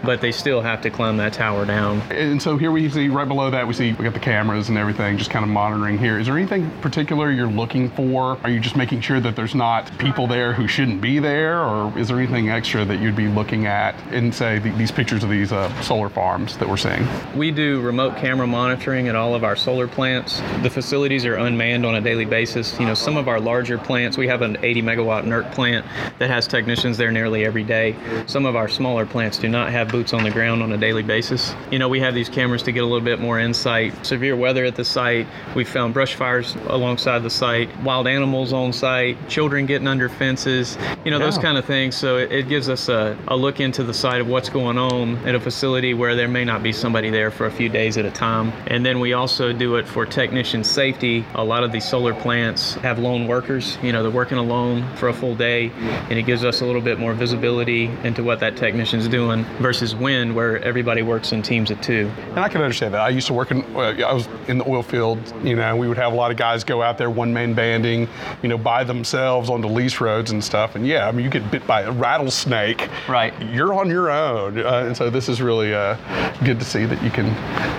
but 0.04 0.20
they 0.20 0.30
still 0.30 0.60
have 0.60 0.80
to 0.82 0.90
climb 0.90 1.16
that 1.16 1.32
tower 1.32 1.64
down. 1.64 2.00
And 2.12 2.40
so 2.40 2.56
here 2.56 2.70
we 2.70 2.88
see 2.90 3.08
right 3.08 3.26
below 3.26 3.50
that 3.50 3.66
we 3.66 3.72
see 3.72 3.92
we 3.94 4.04
got 4.04 4.14
the 4.14 4.20
cameras 4.20 4.68
and 4.68 4.76
everything, 4.78 5.16
just 5.18 5.30
kind 5.30 5.44
of 5.44 5.50
monitoring 5.50 5.98
here. 5.98 6.18
Is 6.18 6.26
there 6.26 6.36
anything 6.36 6.70
particular 6.80 7.30
you're 7.30 7.48
looking 7.48 7.90
for? 7.90 8.38
Are 8.44 8.50
you 8.50 8.60
just 8.60 8.76
making 8.76 9.00
sure 9.00 9.18
that 9.20 9.34
there's 9.34 9.54
not 9.54 9.90
people 9.98 10.26
there 10.26 10.52
who 10.52 10.68
shouldn't 10.68 11.00
be 11.00 11.18
there, 11.18 11.60
or 11.60 11.96
is 11.98 12.08
there 12.08 12.18
anything 12.18 12.50
extra 12.50 12.84
that 12.84 13.00
you'd 13.00 13.16
be 13.16 13.28
looking 13.28 13.66
at 13.66 13.94
in 14.12 14.30
say 14.30 14.58
the, 14.58 14.70
these 14.72 14.90
pictures 14.92 15.24
of 15.24 15.30
these 15.30 15.50
uh, 15.52 15.68
solar 15.82 16.08
farms 16.08 16.56
that 16.58 16.68
we're 16.68 16.76
seeing? 16.76 17.06
We 17.36 17.50
do 17.50 17.80
remote 17.80 18.16
camera 18.16 18.46
monitoring 18.46 19.08
at 19.08 19.16
all 19.16 19.34
of 19.34 19.42
our 19.42 19.56
solar 19.56 19.88
plants. 19.88 20.40
The 20.62 20.70
facilities 20.70 21.24
are 21.28 21.36
unmanned 21.36 21.86
on 21.86 21.94
a 21.94 22.00
daily 22.00 22.24
basis. 22.24 22.78
You 22.78 22.86
know, 22.86 22.94
some 22.94 23.16
of 23.16 23.28
our 23.28 23.40
larger 23.40 23.78
plants, 23.78 24.16
we 24.18 24.26
have 24.28 24.42
an 24.42 24.56
80 24.62 24.82
megawatt 24.82 25.24
NERC 25.24 25.52
plant 25.52 25.86
that 26.18 26.30
has 26.30 26.46
technicians 26.46 26.96
there 26.96 27.12
nearly 27.12 27.44
every 27.44 27.64
day. 27.64 27.94
Some 28.26 28.46
of 28.46 28.56
our 28.56 28.68
smaller 28.68 29.06
plants 29.06 29.38
do 29.38 29.48
not 29.48 29.70
have 29.70 29.88
boots 29.88 30.12
on 30.12 30.24
the 30.24 30.30
ground 30.30 30.62
on 30.62 30.72
a 30.72 30.76
daily 30.76 31.02
basis. 31.02 31.54
You 31.70 31.78
know, 31.78 31.88
we 31.88 32.00
have 32.00 32.14
these 32.14 32.28
cameras 32.28 32.62
to 32.64 32.72
get 32.72 32.80
a 32.80 32.86
little 32.86 33.04
bit 33.04 33.20
more 33.20 33.38
insight. 33.38 34.06
Severe 34.06 34.36
weather 34.36 34.64
at 34.64 34.76
the 34.76 34.84
site, 34.84 35.26
we 35.54 35.64
found 35.64 35.94
brush 35.94 36.14
fires 36.14 36.56
alongside 36.66 37.22
the 37.22 37.30
site, 37.30 37.68
wild 37.82 38.06
animals 38.06 38.52
on 38.52 38.72
site, 38.72 39.28
children 39.28 39.66
getting 39.66 39.88
under 39.88 40.08
fences, 40.08 40.76
you 41.04 41.10
know, 41.10 41.18
those 41.18 41.38
kind 41.38 41.58
of 41.58 41.64
things. 41.64 41.96
So 41.96 42.16
it, 42.16 42.32
it 42.32 42.48
gives 42.48 42.68
us 42.68 42.88
a, 42.88 43.16
a 43.28 43.36
look 43.36 43.60
into 43.60 43.84
the 43.84 43.94
site 43.94 44.20
of 44.20 44.28
what's 44.28 44.48
going 44.48 44.78
on 44.78 45.16
at 45.26 45.34
a 45.34 45.40
facility 45.40 45.94
where 45.94 46.16
there 46.16 46.28
may 46.28 46.44
not 46.44 46.62
be 46.62 46.72
somebody 46.72 47.10
there 47.10 47.30
for 47.30 47.46
a 47.46 47.50
few 47.50 47.68
days 47.68 47.96
at 47.96 48.04
a 48.04 48.10
time. 48.10 48.52
And 48.66 48.84
then 48.84 49.00
we 49.00 49.12
also 49.12 49.52
do 49.52 49.76
it 49.76 49.86
for 49.86 50.06
technician 50.06 50.64
safety. 50.64 51.17
A 51.34 51.44
lot 51.44 51.64
of 51.64 51.72
these 51.72 51.88
solar 51.88 52.14
plants 52.14 52.74
have 52.74 52.98
lone 52.98 53.26
workers, 53.26 53.78
you 53.82 53.92
know, 53.92 54.02
they're 54.02 54.10
working 54.10 54.38
alone 54.38 54.84
for 54.96 55.08
a 55.08 55.14
full 55.14 55.34
day, 55.34 55.70
and 55.70 56.12
it 56.12 56.22
gives 56.22 56.44
us 56.44 56.60
a 56.60 56.66
little 56.66 56.80
bit 56.80 56.98
more 56.98 57.14
visibility 57.14 57.86
into 58.04 58.22
what 58.22 58.40
that 58.40 58.56
technician's 58.56 59.08
doing 59.08 59.44
versus 59.60 59.94
wind, 59.94 60.34
where 60.34 60.62
everybody 60.62 61.02
works 61.02 61.32
in 61.32 61.42
teams 61.42 61.70
of 61.70 61.80
two. 61.80 62.10
And 62.30 62.40
I 62.40 62.48
can 62.48 62.62
understand 62.62 62.94
that. 62.94 63.00
I 63.00 63.08
used 63.08 63.26
to 63.26 63.32
work 63.32 63.50
in, 63.50 63.62
uh, 63.76 63.94
I 64.06 64.12
was 64.12 64.28
in 64.48 64.58
the 64.58 64.68
oil 64.68 64.82
field, 64.82 65.18
you 65.42 65.56
know, 65.56 65.76
we 65.76 65.88
would 65.88 65.96
have 65.96 66.12
a 66.12 66.16
lot 66.16 66.30
of 66.30 66.36
guys 66.36 66.64
go 66.64 66.82
out 66.82 66.98
there 66.98 67.10
one 67.10 67.32
man 67.32 67.54
banding, 67.54 68.08
you 68.42 68.48
know, 68.48 68.58
by 68.58 68.84
themselves 68.84 69.50
on 69.50 69.60
the 69.60 69.68
lease 69.68 70.00
roads 70.00 70.30
and 70.30 70.42
stuff. 70.42 70.74
And 70.74 70.86
yeah, 70.86 71.08
I 71.08 71.12
mean, 71.12 71.24
you 71.24 71.30
get 71.30 71.50
bit 71.50 71.66
by 71.66 71.82
a 71.82 71.92
rattlesnake. 71.92 72.88
Right. 73.08 73.32
You're 73.42 73.74
on 73.74 73.88
your 73.88 74.10
own. 74.10 74.58
Uh, 74.58 74.84
and 74.86 74.96
so 74.96 75.10
this 75.10 75.28
is 75.28 75.40
really 75.40 75.74
uh, 75.74 75.96
good 76.44 76.58
to 76.58 76.64
see 76.64 76.84
that 76.84 77.02
you 77.02 77.10
can 77.10 77.28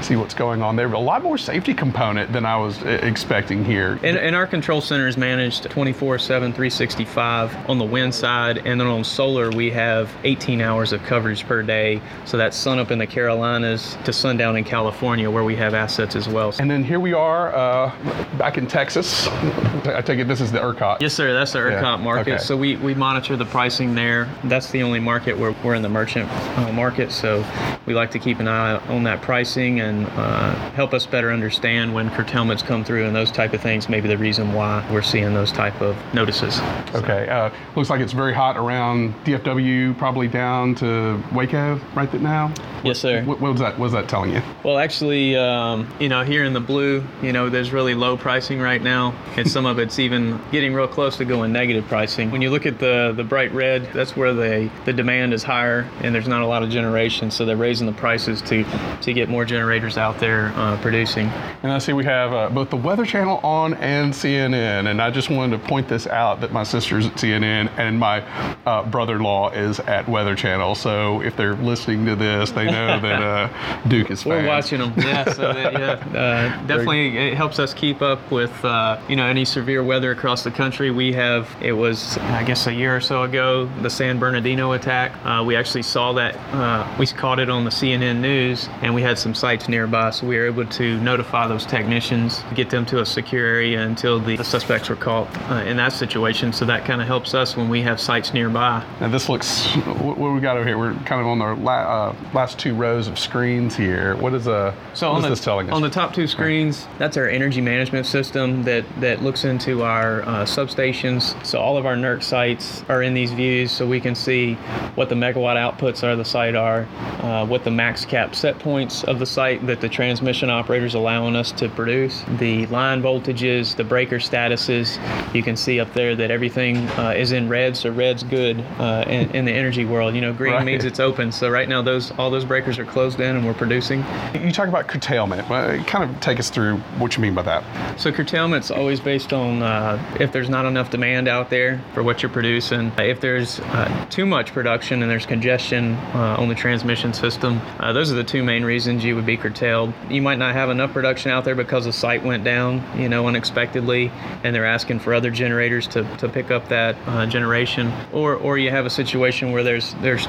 see 0.03 0.15
what's 0.15 0.33
going 0.33 0.61
on 0.61 0.75
there. 0.75 0.91
A 0.91 0.99
lot 0.99 1.23
more 1.23 1.37
safety 1.37 1.73
component 1.73 2.31
than 2.33 2.45
I 2.45 2.57
was 2.57 2.81
uh, 2.81 2.99
ex- 3.01 3.23
expecting 3.29 3.63
here. 3.63 3.99
And, 4.01 4.17
and 4.17 4.35
our 4.35 4.47
control 4.47 4.81
center 4.81 5.07
is 5.07 5.15
managed 5.15 5.61
24 5.69 6.17
7, 6.17 6.51
365 6.51 7.69
on 7.69 7.77
the 7.77 7.85
wind 7.85 8.15
side. 8.15 8.65
And 8.65 8.81
then 8.81 8.87
on 8.87 9.03
solar, 9.03 9.51
we 9.51 9.69
have 9.69 10.09
18 10.23 10.61
hours 10.61 10.93
of 10.93 11.03
coverage 11.03 11.45
per 11.45 11.61
day. 11.61 12.01
So 12.25 12.37
that's 12.37 12.57
sun 12.57 12.79
up 12.79 12.89
in 12.89 12.97
the 12.97 13.05
Carolinas 13.05 13.99
to 14.05 14.11
sundown 14.11 14.57
in 14.57 14.63
California, 14.63 15.29
where 15.29 15.43
we 15.43 15.55
have 15.57 15.75
assets 15.75 16.15
as 16.15 16.27
well. 16.27 16.55
And 16.57 16.71
then 16.71 16.83
here 16.83 16.99
we 16.99 17.13
are 17.13 17.53
uh, 17.53 17.95
back 18.39 18.57
in 18.57 18.65
Texas. 18.65 19.27
I 19.27 20.01
take 20.01 20.17
it 20.17 20.27
this 20.27 20.41
is 20.41 20.51
the 20.51 20.59
ERCOT. 20.59 20.99
Yes, 20.99 21.13
sir. 21.13 21.31
That's 21.31 21.53
the 21.53 21.59
ERCOT 21.59 21.81
Yeah, 21.83 21.95
market. 21.97 22.31
okay. 22.33 22.43
So 22.43 22.57
we, 22.57 22.77
we 22.77 22.95
monitor 22.95 23.37
the 23.37 23.45
pricing 23.45 23.93
there. 23.93 24.27
That's 24.45 24.71
the 24.71 24.81
only 24.81 24.99
market 24.99 25.37
where 25.37 25.55
we're 25.63 25.75
in 25.75 25.83
the 25.83 25.89
merchant 25.89 26.27
uh, 26.57 26.71
market. 26.71 27.11
So 27.11 27.45
we 27.85 27.93
like 27.93 28.09
to 28.11 28.19
keep 28.19 28.39
an 28.39 28.47
eye 28.47 28.77
on 28.87 29.03
that 29.03 29.21
pricing 29.21 29.81
and 29.81 30.07
uh, 30.07 30.55
help 30.71 30.95
us 30.95 31.05
better 31.05 31.31
understand 31.31 31.93
when 31.93 32.09
curtailments 32.09 32.63
come 32.63 32.83
through 32.83 33.05
and 33.05 33.18
those 33.19 33.31
type 33.31 33.53
of 33.53 33.61
things. 33.61 33.89
Maybe 33.89 34.07
the 34.07 34.17
reason 34.17 34.53
why 34.53 34.87
we're 34.91 35.01
seeing 35.01 35.33
those 35.33 35.51
type 35.51 35.81
of 35.81 35.95
notices. 36.13 36.59
Okay. 36.95 37.27
Uh, 37.27 37.49
looks 37.75 37.89
like 37.89 37.99
it's 37.99 38.13
very 38.13 38.33
hot 38.33 38.55
around 38.55 39.13
DFW, 39.25 39.97
probably 39.97 40.27
down 40.29 40.73
to 40.75 41.21
Waco 41.33 41.79
right 41.95 42.13
now. 42.21 42.53
Yes, 42.83 42.99
sir. 42.99 43.23
What, 43.23 43.41
what 43.41 43.51
was 43.51 43.59
that? 43.59 43.73
What 43.73 43.85
was 43.85 43.91
that 43.91 44.07
telling 44.07 44.31
you? 44.31 44.41
Well, 44.63 44.77
actually, 44.77 45.35
um, 45.35 45.91
you 45.99 46.07
know, 46.07 46.23
here 46.23 46.45
in 46.45 46.53
the 46.53 46.61
blue, 46.61 47.03
you 47.21 47.33
know, 47.33 47.49
there's 47.49 47.73
really 47.73 47.93
low 47.93 48.15
pricing 48.15 48.59
right 48.59 48.81
now, 48.81 49.13
and 49.35 49.49
some 49.49 49.65
of 49.65 49.79
it's 49.79 49.99
even 49.99 50.39
getting 50.51 50.73
real 50.73 50.87
close 50.87 51.17
to 51.17 51.25
going 51.25 51.51
negative 51.51 51.85
pricing. 51.87 52.31
When 52.31 52.41
you 52.41 52.49
look 52.49 52.65
at 52.65 52.79
the 52.79 53.13
the 53.15 53.23
bright 53.23 53.51
red, 53.53 53.91
that's 53.93 54.15
where 54.15 54.33
the 54.33 54.69
the 54.85 54.93
demand 54.93 55.33
is 55.33 55.43
higher, 55.43 55.89
and 56.01 56.15
there's 56.15 56.27
not 56.27 56.41
a 56.41 56.47
lot 56.47 56.63
of 56.63 56.69
generation, 56.69 57.31
so 57.31 57.45
they're 57.45 57.57
raising 57.57 57.85
the 57.85 57.93
prices 57.93 58.41
to 58.43 58.63
to 59.01 59.13
get 59.13 59.27
more 59.27 59.43
generators 59.43 59.97
out 59.97 60.19
there 60.19 60.53
uh, 60.55 60.79
producing. 60.81 61.27
And 61.63 61.71
I 61.71 61.79
see 61.79 61.91
we 61.91 62.05
have 62.05 62.31
uh, 62.31 62.49
both 62.49 62.69
the 62.69 62.77
Weather 62.77 62.98
Channel 63.05 63.39
on 63.43 63.73
and 63.75 64.13
CNN. 64.13 64.89
And 64.89 65.01
I 65.01 65.11
just 65.11 65.29
wanted 65.29 65.61
to 65.61 65.67
point 65.67 65.87
this 65.87 66.07
out 66.07 66.41
that 66.41 66.51
my 66.51 66.63
sister's 66.63 67.05
at 67.05 67.13
CNN 67.13 67.69
and 67.77 67.99
my 67.99 68.21
uh, 68.65 68.83
brother-in-law 68.83 69.51
is 69.51 69.79
at 69.81 70.07
Weather 70.07 70.35
Channel. 70.35 70.75
So 70.75 71.21
if 71.21 71.35
they're 71.35 71.55
listening 71.55 72.05
to 72.05 72.15
this, 72.15 72.51
they 72.51 72.65
know 72.65 72.99
that 72.99 73.21
uh, 73.21 73.81
Duke 73.87 74.11
is. 74.11 74.25
We're 74.25 74.47
watching 74.47 74.79
them. 74.79 74.93
Yeah, 74.97 75.31
so 75.33 75.53
that, 75.53 75.73
yeah, 75.73 76.19
uh, 76.19 76.65
definitely 76.67 77.17
it 77.17 77.33
helps 77.33 77.59
us 77.59 77.73
keep 77.73 78.01
up 78.01 78.31
with 78.31 78.53
uh, 78.63 78.99
you 79.07 79.15
know 79.15 79.25
any 79.25 79.45
severe 79.45 79.83
weather 79.83 80.11
across 80.11 80.43
the 80.43 80.51
country. 80.51 80.91
We 80.91 81.13
have 81.13 81.49
it 81.61 81.73
was 81.73 82.17
I 82.17 82.43
guess 82.43 82.67
a 82.67 82.73
year 82.73 82.95
or 82.95 83.01
so 83.01 83.23
ago 83.23 83.69
the 83.81 83.89
San 83.89 84.19
Bernardino 84.19 84.73
attack. 84.73 85.13
Uh, 85.25 85.43
we 85.43 85.55
actually 85.55 85.83
saw 85.83 86.13
that 86.13 86.35
uh, 86.53 86.95
we 86.97 87.07
caught 87.07 87.39
it 87.39 87.49
on 87.49 87.63
the 87.63 87.69
CNN 87.69 88.19
news, 88.19 88.69
and 88.81 88.93
we 88.93 89.01
had 89.01 89.17
some 89.17 89.33
sites 89.33 89.67
nearby, 89.67 90.09
so 90.09 90.27
we 90.27 90.37
were 90.37 90.45
able 90.45 90.65
to 90.65 90.99
notify 91.01 91.47
those 91.47 91.65
technicians, 91.65 92.43
get 92.55 92.69
them 92.69 92.85
to 92.89 93.01
a 93.01 93.05
secure 93.05 93.45
area 93.45 93.81
until 93.81 94.19
the, 94.19 94.35
the 94.35 94.43
suspects 94.43 94.89
were 94.89 94.95
caught 94.95 95.27
uh, 95.49 95.63
in 95.65 95.77
that 95.77 95.93
situation. 95.93 96.51
So 96.51 96.65
that 96.65 96.85
kind 96.85 97.01
of 97.01 97.07
helps 97.07 97.33
us 97.33 97.55
when 97.55 97.69
we 97.69 97.81
have 97.81 97.99
sites 97.99 98.33
nearby. 98.33 98.83
Now 98.99 99.07
this 99.09 99.29
looks. 99.29 99.67
What, 99.99 100.17
what 100.17 100.33
we 100.33 100.39
got 100.39 100.57
over 100.57 100.65
here? 100.65 100.77
We're 100.77 100.93
kind 101.05 101.21
of 101.21 101.27
on 101.27 101.39
the 101.39 101.53
la- 101.55 102.09
uh, 102.09 102.15
last 102.33 102.57
two 102.59 102.73
rows 102.75 103.07
of 103.07 103.17
screens 103.19 103.75
here. 103.75 104.15
What 104.17 104.33
is 104.33 104.47
uh, 104.47 104.73
So 104.93 105.09
what 105.09 105.17
on 105.17 105.19
is 105.19 105.23
the, 105.23 105.29
this 105.31 105.43
telling 105.43 105.69
us? 105.69 105.75
on 105.75 105.81
the 105.81 105.89
top 105.89 106.13
two 106.13 106.27
screens, 106.27 106.87
that's 106.97 107.15
our 107.17 107.27
energy 107.27 107.61
management 107.61 108.05
system 108.05 108.63
that, 108.63 108.85
that 108.99 109.21
looks 109.21 109.45
into 109.45 109.83
our 109.83 110.21
uh, 110.23 110.45
substations. 110.45 111.33
So 111.45 111.59
all 111.59 111.77
of 111.77 111.85
our 111.85 111.95
NERC 111.95 112.23
sites 112.23 112.83
are 112.89 113.03
in 113.03 113.13
these 113.13 113.31
views, 113.31 113.71
so 113.71 113.85
we 113.87 113.99
can 113.99 114.15
see 114.15 114.55
what 114.95 115.09
the 115.09 115.15
megawatt 115.15 115.55
outputs 115.57 116.03
are 116.03 116.11
of 116.11 116.17
the 116.17 116.25
site 116.25 116.55
are, 116.55 116.87
uh, 117.21 117.45
what 117.45 117.63
the 117.63 117.71
max 117.71 118.05
cap 118.05 118.35
set 118.35 118.57
points 118.59 119.03
of 119.03 119.19
the 119.19 119.25
site 119.25 119.65
that 119.67 119.81
the 119.81 119.89
transmission 119.89 120.49
operator's 120.49 120.95
allowing 120.95 121.35
us 121.35 121.51
to 121.51 121.69
produce, 121.69 122.23
the 122.39 122.65
line 122.79 123.01
voltages, 123.01 123.75
the 123.75 123.83
breaker 123.83 124.19
statuses. 124.19 124.87
You 125.35 125.43
can 125.43 125.57
see 125.57 125.81
up 125.81 125.93
there 125.93 126.15
that 126.15 126.31
everything 126.31 126.77
uh, 126.97 127.13
is 127.23 127.33
in 127.33 127.49
red, 127.49 127.75
so 127.75 127.89
red's 127.91 128.23
good 128.23 128.61
uh, 128.79 129.03
in, 129.05 129.29
in 129.31 129.43
the 129.43 129.51
energy 129.51 129.83
world. 129.83 130.15
You 130.15 130.21
know, 130.21 130.31
green 130.31 130.53
Right. 130.53 130.65
means 130.65 130.85
it's 130.85 130.99
open. 130.99 131.31
So 131.33 131.49
right 131.49 131.67
now, 131.67 131.81
those 131.81 132.11
all 132.17 132.31
those 132.31 132.45
breakers 132.45 132.79
are 132.79 132.85
closed 132.85 133.19
in, 133.19 133.35
and 133.35 133.45
we're 133.45 133.53
producing. 133.65 133.99
you 134.33 134.51
talk 134.51 134.69
about 134.69 134.87
curtailment. 134.87 135.49
Well, 135.49 135.83
kind 135.83 136.03
of 136.09 136.19
take 136.21 136.39
us 136.39 136.49
through 136.49 136.77
what 137.01 137.17
you 137.17 137.21
mean 137.21 137.33
by 137.35 137.41
that. 137.51 137.61
So 137.99 138.11
curtailment's 138.13 138.71
always 138.71 138.99
based 139.01 139.33
on 139.33 139.61
uh, 139.61 140.01
if 140.19 140.31
there's 140.31 140.49
not 140.49 140.65
enough 140.65 140.89
demand 140.89 141.27
out 141.27 141.49
there 141.49 141.81
for 141.93 142.01
what 142.01 142.23
you're 142.23 142.31
producing. 142.31 142.91
If 142.97 143.19
there's 143.19 143.59
uh, 143.59 144.05
too 144.09 144.25
much 144.25 144.53
production 144.53 145.01
and 145.03 145.11
there's 145.11 145.25
congestion 145.25 145.83
uh, 146.15 146.37
on 146.41 146.47
the 146.47 146.55
transmission 146.55 147.13
system, 147.13 147.59
uh, 147.79 147.91
those 147.91 148.09
are 148.11 148.15
the 148.15 148.23
two 148.23 148.41
main 148.43 148.63
reasons 148.63 149.03
you 149.03 149.15
would 149.17 149.25
be 149.25 149.35
curtailed. 149.37 149.93
You 150.09 150.21
might 150.21 150.39
not 150.39 150.53
have 150.53 150.69
enough 150.69 150.93
production 150.93 151.29
out 151.31 151.43
there 151.43 151.55
because 151.55 151.83
the 151.85 151.93
site 151.93 152.23
went 152.23 152.43
down, 152.43 152.68
you 152.97 153.09
know, 153.09 153.27
unexpectedly, 153.27 154.11
and 154.43 154.55
they're 154.55 154.65
asking 154.65 154.99
for 154.99 155.13
other 155.13 155.31
generators 155.31 155.87
to, 155.87 156.03
to 156.17 156.29
pick 156.29 156.51
up 156.51 156.67
that 156.69 156.95
uh, 157.07 157.25
generation, 157.25 157.91
or 158.13 158.35
or 158.35 158.57
you 158.57 158.69
have 158.69 158.85
a 158.85 158.89
situation 158.89 159.51
where 159.51 159.63
there's 159.63 159.93
there's 160.01 160.25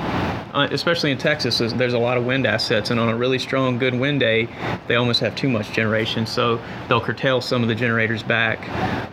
uh, 0.53 0.69
especially 0.73 1.11
in 1.13 1.19
Texas, 1.19 1.59
there's, 1.59 1.93
a 1.93 1.99
lot 1.99 2.17
of 2.17 2.25
wind 2.25 2.47
assets, 2.47 2.91
and 2.91 3.01
on 3.01 3.09
a 3.09 3.17
really 3.17 3.39
strong, 3.39 3.79
good 3.79 3.95
wind 3.95 4.21
day, 4.21 4.49
they 4.87 4.95
almost 4.95 5.21
have 5.21 5.35
too 5.35 5.49
much 5.49 5.73
generation. 5.73 6.25
So 6.25 6.61
they'll 6.89 7.01
curtail 7.01 7.41
some 7.41 7.63
of 7.63 7.69
the 7.69 7.75
generators 7.75 8.23
back 8.23 8.61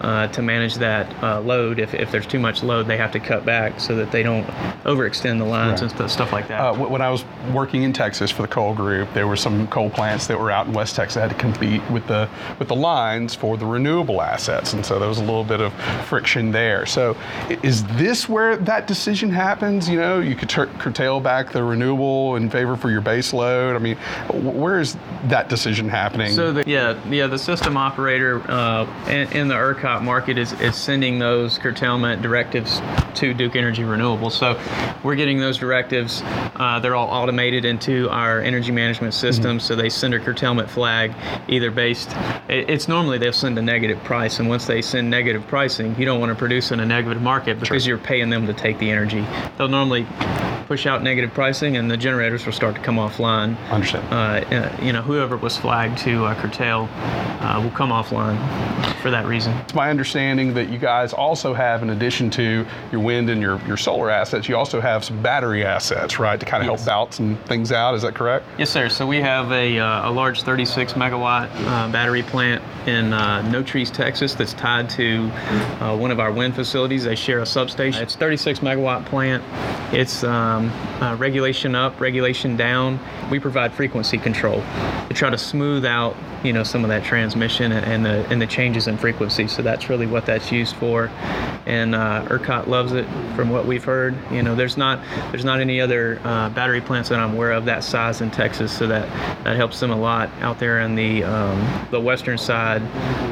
uh, 0.01 0.27
to 0.27 0.41
manage 0.41 0.75
that 0.75 1.11
uh, 1.23 1.41
load. 1.41 1.79
If, 1.79 1.93
if 1.93 2.11
there's 2.11 2.27
too 2.27 2.39
much 2.39 2.63
load, 2.63 2.87
they 2.87 2.97
have 2.97 3.11
to 3.13 3.19
cut 3.19 3.45
back 3.45 3.79
so 3.79 3.95
that 3.95 4.11
they 4.11 4.23
don't 4.23 4.45
overextend 4.83 5.39
the 5.39 5.45
lines 5.45 5.81
and 5.81 5.91
stuff 6.09 6.31
like 6.31 6.47
that. 6.47 6.59
Uh, 6.59 6.73
when 6.75 7.01
I 7.01 7.09
was 7.09 7.25
working 7.51 7.83
in 7.83 7.93
Texas 7.93 8.31
for 8.31 8.43
the 8.43 8.47
coal 8.47 8.73
group, 8.73 9.11
there 9.13 9.27
were 9.27 9.35
some 9.35 9.67
coal 9.67 9.89
plants 9.89 10.27
that 10.27 10.39
were 10.39 10.51
out 10.51 10.67
in 10.67 10.73
West 10.73 10.95
Texas 10.95 11.15
that 11.15 11.29
had 11.29 11.31
to 11.31 11.37
compete 11.37 11.81
with 11.89 12.05
the 12.07 12.29
with 12.59 12.67
the 12.67 12.75
lines 13.17 13.35
for 13.35 13.57
the 13.57 13.65
renewable 13.65 14.21
assets, 14.21 14.73
and 14.73 14.85
so 14.85 14.99
there 14.99 15.09
was 15.09 15.17
a 15.17 15.21
little 15.23 15.43
bit 15.43 15.59
of 15.59 15.73
friction 16.07 16.51
there. 16.51 16.85
So, 16.85 17.17
is 17.63 17.83
this 17.97 18.29
where 18.29 18.55
that 18.57 18.87
decision 18.87 19.29
happens? 19.31 19.89
You 19.89 19.99
know, 19.99 20.19
you 20.19 20.35
could 20.35 20.49
curtail 20.49 21.19
back 21.19 21.51
the 21.51 21.63
renewable 21.63 22.35
in 22.35 22.49
favor 22.49 22.75
for 22.77 22.89
your 22.91 23.01
base 23.01 23.33
load. 23.33 23.75
I 23.75 23.79
mean, 23.79 23.97
where 24.31 24.79
is 24.79 24.95
that 25.25 25.49
decision 25.49 25.89
happening? 25.89 26.31
So 26.33 26.51
the, 26.51 26.63
yeah, 26.69 26.99
yeah, 27.09 27.27
the 27.27 27.39
system 27.39 27.75
operator 27.77 28.41
uh, 28.49 28.85
in, 29.09 29.31
in 29.33 29.47
the 29.47 29.55
ERCOT 29.55 30.03
market 30.03 30.37
is, 30.37 30.53
is 30.61 30.75
sending 30.75 31.17
those 31.19 31.57
curtailment 31.57 32.21
directives 32.21 32.81
to 33.15 33.33
Duke 33.33 33.55
Energy 33.55 33.81
Renewables. 33.83 34.33
So 34.33 34.59
we're 35.03 35.15
getting 35.15 35.39
those 35.39 35.57
directives. 35.57 36.21
Uh, 36.23 36.79
they're 36.79 36.95
all 36.95 37.07
automated 37.09 37.65
into 37.65 38.09
our 38.09 38.41
energy 38.41 38.71
management 38.71 39.13
system. 39.13 39.59
So 39.59 39.75
they 39.75 39.89
send 39.89 40.13
a 40.13 40.19
curtailment 40.19 40.69
flag, 40.69 41.13
either 41.47 41.71
based. 41.71 42.11
it- 42.47 42.67
It's 42.69 42.87
normally 42.87 43.06
they'll 43.15 43.31
send 43.31 43.57
a 43.57 43.61
negative 43.61 44.03
price, 44.03 44.39
and 44.39 44.49
once 44.49 44.67
they 44.67 44.81
send 44.81 45.09
negative 45.09 45.47
pricing, 45.47 45.97
you 45.97 46.03
don't 46.03 46.19
want 46.19 46.31
to 46.31 46.35
produce 46.35 46.71
in 46.71 46.81
a 46.81 46.85
negative 46.85 47.21
market 47.21 47.61
because 47.61 47.87
you're 47.87 47.97
paying 47.97 48.29
them 48.29 48.45
to 48.47 48.53
take 48.53 48.77
the 48.79 48.91
energy. 48.91 49.25
They'll 49.57 49.69
normally 49.69 50.05
push 50.67 50.85
out 50.85 51.01
negative 51.01 51.33
pricing, 51.33 51.77
and 51.77 51.89
the 51.89 51.95
generators 51.97 52.45
will 52.45 52.51
start 52.53 52.75
to 52.75 52.81
come 52.81 52.97
offline 52.97 53.57
Understand. 53.69 54.05
uh, 54.13 54.55
uh, 54.55 54.77
you 54.83 54.91
know, 54.91 55.01
whoever 55.01 55.37
was 55.37 55.57
flagged 55.57 55.97
to 55.99 56.25
uh, 56.25 56.35
curtail 56.41 56.89
uh, 56.91 57.59
will 57.63 57.71
come 57.71 57.89
offline 57.89 58.37
for 59.01 59.09
that 59.09 59.25
reason. 59.25 59.53
It's 59.59 59.73
my 59.73 59.89
understanding 59.89 60.53
that 60.55 60.69
you 60.69 60.77
guys 60.77 61.13
also 61.13 61.53
have, 61.53 61.83
in 61.83 61.89
addition 61.91 62.29
to 62.31 62.65
your 62.91 62.99
wind 63.01 63.29
and 63.29 63.41
your, 63.41 63.61
your 63.65 63.77
solar 63.77 64.09
assets, 64.09 64.49
you 64.49 64.57
also 64.57 64.81
have 64.81 65.05
some 65.05 65.21
battery 65.21 65.63
assets, 65.63 66.19
right, 66.19 66.37
to 66.39 66.45
kind 66.45 66.61
of 66.61 66.65
help 66.65 66.77
Yes. 66.79 66.85
balance 66.85 67.15
some 67.15 67.37
things 67.45 67.71
out. 67.71 67.95
Is 67.95 68.01
that 68.01 68.13
correct? 68.13 68.45
Yes, 68.57 68.69
sir. 68.69 68.89
So 68.89 69.07
we 69.07 69.21
have 69.21 69.51
a, 69.53 69.79
uh, 69.79 70.09
a 70.09 70.11
large 70.11 70.43
36 70.43 70.93
megawatt 70.93 71.49
uh, 71.65 71.89
battery 71.91 72.23
plant 72.23 72.61
in 72.87 73.13
uh, 73.13 73.41
Notrees, 73.49 73.89
Texas, 73.89 74.33
that's 74.35 74.53
tied 74.53 74.89
to 74.91 75.29
uh, 75.79 75.95
one 75.97 76.11
of 76.11 76.19
our 76.19 76.31
wind 76.31 76.55
facilities. 76.55 77.05
They 77.05 77.15
share 77.15 77.39
a 77.39 77.45
substation. 77.45 78.03
It's 78.03 78.15
36 78.15 78.59
megawatt 78.59 79.05
plant. 79.05 79.43
It's 79.93 80.23
um, 80.23 80.56
uh, 80.65 81.15
regulation 81.19 81.75
up, 81.75 81.99
regulation 81.99 82.57
down. 82.57 82.99
We 83.31 83.39
provide 83.39 83.73
frequency 83.73 84.17
control 84.17 84.61
to 85.07 85.13
try 85.13 85.29
to 85.29 85.37
smooth 85.37 85.85
out, 85.85 86.15
you 86.43 86.53
know, 86.53 86.63
some 86.63 86.83
of 86.83 86.89
that 86.89 87.03
transmission 87.03 87.71
and, 87.71 87.85
and 87.85 88.05
the 88.05 88.27
and 88.31 88.41
the 88.41 88.47
changes 88.47 88.87
in 88.87 88.97
frequency. 88.97 89.47
So 89.47 89.61
that's 89.61 89.89
really 89.89 90.07
what 90.07 90.25
that's 90.25 90.51
used 90.51 90.75
for. 90.75 91.09
And 91.65 91.95
uh, 91.95 92.25
ERCOT 92.29 92.67
loves 92.67 92.93
it, 92.93 93.05
from 93.35 93.49
what 93.49 93.65
we've 93.65 93.83
heard. 93.83 94.15
You 94.31 94.41
know, 94.41 94.55
there's 94.55 94.77
not 94.77 94.99
there's 95.31 95.45
not 95.45 95.59
any 95.59 95.79
other 95.79 96.19
uh, 96.23 96.49
battery 96.49 96.81
plants 96.81 97.09
that 97.09 97.19
I'm 97.19 97.33
aware 97.33 97.51
of 97.51 97.65
that 97.65 97.83
size 97.83 98.21
in 98.21 98.31
Texas, 98.31 98.75
so 98.75 98.87
that 98.87 99.07
that 99.43 99.55
helps 99.55 99.79
them 99.79 99.91
a 99.91 99.95
lot 99.95 100.29
out 100.41 100.59
there 100.59 100.79
in 100.79 100.95
the 100.95 101.23
um, 101.23 101.87
the 101.91 101.99
western 101.99 102.37
side, 102.37 102.81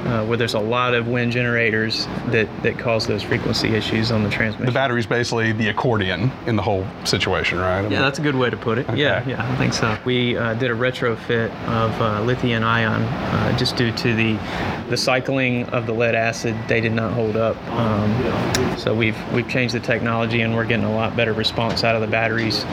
uh, 0.08 0.26
where 0.26 0.38
there's 0.38 0.54
a 0.54 0.60
lot 0.60 0.94
of 0.94 1.08
wind 1.08 1.32
generators 1.32 2.06
that 2.28 2.48
that 2.64 2.78
cause 2.78 3.08
those 3.08 3.24
frequency 3.24 3.70
issues 3.70 4.12
on 4.12 4.24
the 4.24 4.30
transmission. 4.30 4.66
The 4.66 4.72
battery's 4.72 5.08
basically 5.08 5.52
the 5.52 5.70
accordion 5.70 6.32
in 6.46 6.56
the 6.56 6.62
whole 6.62 6.86
situation, 7.20 7.60
right? 7.60 7.90
Yeah, 7.90 8.02
that's 8.02 8.20
a 8.20 8.22
good 8.22 8.36
way 8.36 8.50
to 8.50 8.58
put 8.58 8.78
it. 8.78 8.86
Yeah, 8.98 9.28
yeah, 9.28 9.50
I 9.50 9.56
think 9.56 9.74
so. 9.74 9.98
We 10.04 10.36
uh, 10.38 10.54
did 10.56 10.70
a 10.70 10.74
retrofit 10.74 11.50
of 11.68 12.02
uh, 12.02 12.22
lithium 12.24 12.64
ion 12.64 13.04
uh, 13.04 13.58
just 13.58 13.78
due 13.78 13.92
to 13.92 14.14
the 14.14 14.38
the 14.90 14.98
cycling 14.98 15.64
of 15.70 15.86
the 15.86 15.94
lead 15.94 16.14
acid. 16.14 16.56
They 16.68 16.82
did 16.82 16.92
not 16.92 17.14
hold 17.14 17.38
up. 17.38 17.56
Um, 17.70 18.78
so 18.78 18.94
we've 18.94 19.18
we've 19.34 19.48
changed 19.48 19.74
the 19.74 19.80
technology 19.80 20.42
and 20.42 20.54
we're 20.54 20.66
getting 20.66 20.86
a 20.86 20.94
lot 20.94 21.16
better 21.16 21.34
response 21.34 21.84
out 21.84 21.96
of 21.96 22.02
the 22.02 22.08
batteries, 22.08 22.66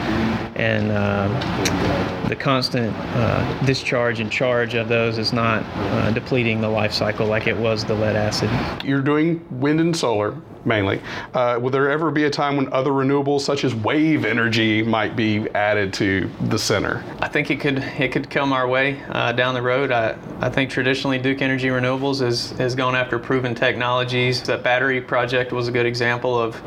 and 0.56 0.90
uh, 0.90 2.28
the 2.28 2.36
constant 2.36 2.94
uh, 2.96 3.64
discharge 3.64 4.18
and 4.18 4.30
charge 4.30 4.74
of 4.74 4.88
those 4.88 5.18
is 5.18 5.32
not 5.32 5.62
uh, 5.62 6.10
depleting 6.10 6.60
the 6.60 6.68
life 6.68 6.92
cycle 6.92 7.26
like 7.26 7.46
it 7.46 7.56
was 7.56 7.84
the 7.84 7.94
lead 7.94 8.16
acid. 8.16 8.50
You're 8.84 9.02
doing 9.02 9.46
wind 9.60 9.80
and 9.80 9.96
solar 9.96 10.36
mainly. 10.64 11.00
Uh, 11.34 11.58
will 11.60 11.70
there 11.70 11.90
ever 11.90 12.10
be 12.10 12.24
a 12.24 12.30
time 12.30 12.56
when 12.56 12.72
other 12.72 12.90
renewables, 12.90 13.40
such 13.40 13.64
as 13.64 13.74
wave 13.74 14.24
energy, 14.32 14.82
might 14.82 15.14
be 15.14 15.30
added 15.54 15.92
to 15.94 16.28
the 16.48 16.58
center? 16.58 17.04
I 17.20 17.28
think 17.28 17.50
it 17.50 17.60
could 17.60 17.78
it 17.98 18.12
could 18.12 18.28
come 18.30 18.52
our 18.52 18.66
way 18.66 18.86
uh, 19.10 19.32
down 19.32 19.52
the 19.54 19.62
road. 19.62 19.92
I, 19.92 20.16
I 20.40 20.48
think 20.48 20.70
traditionally 20.70 21.18
Duke 21.18 21.42
Energy 21.42 21.68
Renewables 21.68 22.20
has, 22.20 22.50
has 22.52 22.74
gone 22.74 22.96
after 22.96 23.18
proven 23.18 23.54
technologies. 23.54 24.42
That 24.42 24.62
battery 24.62 25.00
project 25.00 25.52
was 25.52 25.68
a 25.68 25.72
good 25.72 25.86
example 25.86 26.32
of 26.46 26.60